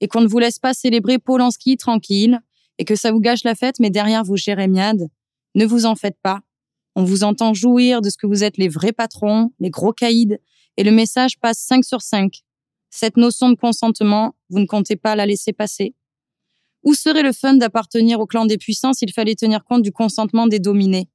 et 0.00 0.08
qu'on 0.08 0.20
ne 0.20 0.28
vous 0.28 0.38
laisse 0.38 0.58
pas 0.58 0.74
célébrer 0.74 1.18
Polanski 1.18 1.76
tranquille 1.76 2.40
et 2.78 2.84
que 2.84 2.94
ça 2.94 3.12
vous 3.12 3.20
gâche 3.20 3.44
la 3.44 3.54
fête, 3.54 3.78
mais 3.80 3.90
derrière 3.90 4.24
vos 4.24 4.36
jérémiades, 4.36 5.08
ne 5.54 5.66
vous 5.66 5.84
en 5.86 5.96
faites 5.96 6.16
pas. 6.22 6.40
On 6.96 7.04
vous 7.04 7.24
entend 7.24 7.54
jouir 7.54 8.00
de 8.00 8.10
ce 8.10 8.16
que 8.16 8.26
vous 8.26 8.42
êtes 8.44 8.56
les 8.56 8.68
vrais 8.68 8.92
patrons, 8.92 9.52
les 9.60 9.70
gros 9.70 9.92
caïds, 9.92 10.38
et 10.76 10.84
le 10.84 10.90
message 10.90 11.38
passe 11.38 11.58
5 11.58 11.84
sur 11.84 12.02
5. 12.02 12.42
Cette 12.90 13.16
notion 13.16 13.50
de 13.50 13.54
consentement, 13.54 14.34
vous 14.48 14.58
ne 14.58 14.66
comptez 14.66 14.96
pas 14.96 15.14
la 15.14 15.26
laisser 15.26 15.52
passer. 15.52 15.94
Où 16.82 16.94
serait 16.94 17.22
le 17.22 17.32
fun 17.32 17.54
d'appartenir 17.54 18.20
au 18.20 18.26
clan 18.26 18.46
des 18.46 18.58
puissants 18.58 18.92
s'il 18.92 19.12
fallait 19.12 19.34
tenir 19.34 19.64
compte 19.64 19.82
du 19.82 19.92
consentement 19.92 20.46
des 20.46 20.58
dominés? 20.58 21.08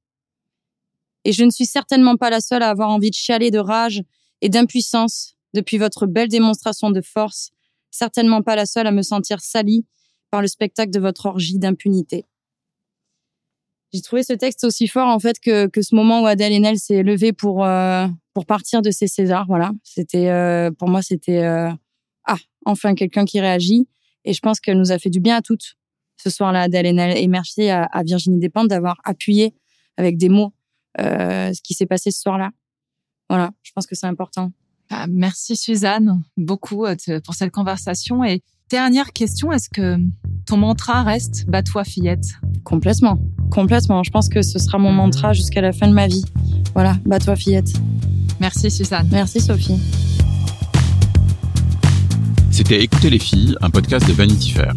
Et 1.24 1.32
je 1.32 1.44
ne 1.44 1.50
suis 1.50 1.66
certainement 1.66 2.16
pas 2.16 2.30
la 2.30 2.40
seule 2.40 2.62
à 2.62 2.70
avoir 2.70 2.90
envie 2.90 3.10
de 3.10 3.16
chialer 3.16 3.50
de 3.50 3.58
rage 3.58 4.02
et 4.40 4.48
d'impuissance 4.48 5.34
depuis 5.54 5.76
votre 5.76 6.06
belle 6.06 6.28
démonstration 6.28 6.90
de 6.90 7.00
force, 7.00 7.50
certainement 7.90 8.42
pas 8.42 8.56
la 8.56 8.66
seule 8.66 8.86
à 8.86 8.92
me 8.92 9.02
sentir 9.02 9.40
salie 9.40 9.84
par 10.30 10.40
le 10.40 10.48
spectacle 10.48 10.90
de 10.90 11.00
votre 11.00 11.26
orgie 11.26 11.58
d'impunité. 11.58 12.26
J'ai 13.96 14.02
trouvé 14.02 14.22
ce 14.22 14.34
texte 14.34 14.62
aussi 14.64 14.88
fort 14.88 15.08
en 15.08 15.18
fait 15.18 15.40
que, 15.40 15.68
que 15.68 15.80
ce 15.80 15.94
moment 15.94 16.20
où 16.20 16.26
Adèle 16.26 16.52
Haenel 16.52 16.78
s'est 16.78 17.02
levée 17.02 17.32
pour 17.32 17.64
euh, 17.64 18.06
pour 18.34 18.44
partir 18.44 18.82
de 18.82 18.90
ses 18.90 19.06
Césars. 19.06 19.46
Voilà, 19.48 19.72
c'était 19.84 20.28
euh, 20.28 20.70
pour 20.70 20.90
moi 20.90 21.00
c'était 21.00 21.42
euh, 21.42 21.70
ah 22.24 22.36
enfin 22.66 22.94
quelqu'un 22.94 23.24
qui 23.24 23.40
réagit 23.40 23.88
et 24.26 24.34
je 24.34 24.40
pense 24.40 24.60
qu'elle 24.60 24.76
nous 24.76 24.92
a 24.92 24.98
fait 24.98 25.08
du 25.08 25.18
bien 25.18 25.36
à 25.36 25.40
toutes 25.40 25.76
ce 26.18 26.28
soir-là 26.28 26.62
Adèle 26.62 26.84
Haenel 26.84 27.16
et 27.16 27.26
merci 27.26 27.70
à, 27.70 27.84
à 27.84 28.02
Virginie 28.02 28.38
Despentes 28.38 28.68
d'avoir 28.68 29.00
appuyé 29.04 29.54
avec 29.96 30.18
des 30.18 30.28
mots 30.28 30.52
ce 30.98 31.62
qui 31.62 31.72
s'est 31.72 31.86
passé 31.86 32.10
ce 32.10 32.20
soir-là. 32.20 32.50
Voilà, 33.30 33.50
je 33.62 33.72
pense 33.72 33.86
que 33.86 33.94
c'est 33.94 34.06
important. 34.06 34.52
Ah, 34.90 35.06
merci 35.08 35.56
Suzanne 35.56 36.22
beaucoup 36.36 36.84
pour 37.24 37.34
cette 37.34 37.50
conversation. 37.50 38.24
Et 38.24 38.42
dernière 38.70 39.12
question, 39.12 39.52
est-ce 39.52 39.68
que 39.68 39.96
ton 40.46 40.56
mantra 40.56 41.02
reste 41.02 41.46
«Bats-toi 41.48 41.84
fillette 41.84 42.26
Complètement, 42.64 43.18
complètement. 43.50 44.02
Je 44.02 44.10
pense 44.10 44.28
que 44.28 44.42
ce 44.42 44.58
sera 44.58 44.78
mon 44.78 44.92
mantra 44.92 45.32
jusqu'à 45.32 45.60
la 45.60 45.72
fin 45.72 45.88
de 45.88 45.92
ma 45.92 46.06
vie. 46.08 46.24
Voilà, 46.74 46.96
bats-toi 47.04 47.36
fillette.». 47.36 47.72
Merci 48.40 48.70
Suzanne. 48.70 49.08
Merci 49.12 49.40
Sophie. 49.40 49.80
C'était 52.50 52.82
Écoutez 52.82 53.10
les 53.10 53.18
filles, 53.18 53.56
un 53.60 53.70
podcast 53.70 54.06
de 54.06 54.12
Vanity 54.12 54.50
Fair. 54.50 54.74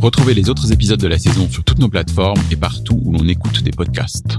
Retrouvez 0.00 0.34
les 0.34 0.48
autres 0.48 0.72
épisodes 0.72 1.00
de 1.00 1.08
la 1.08 1.18
saison 1.18 1.48
sur 1.48 1.64
toutes 1.64 1.78
nos 1.78 1.88
plateformes 1.88 2.40
et 2.50 2.56
partout 2.56 3.00
où 3.04 3.12
l'on 3.12 3.26
écoute 3.28 3.62
des 3.62 3.72
podcasts. 3.72 4.38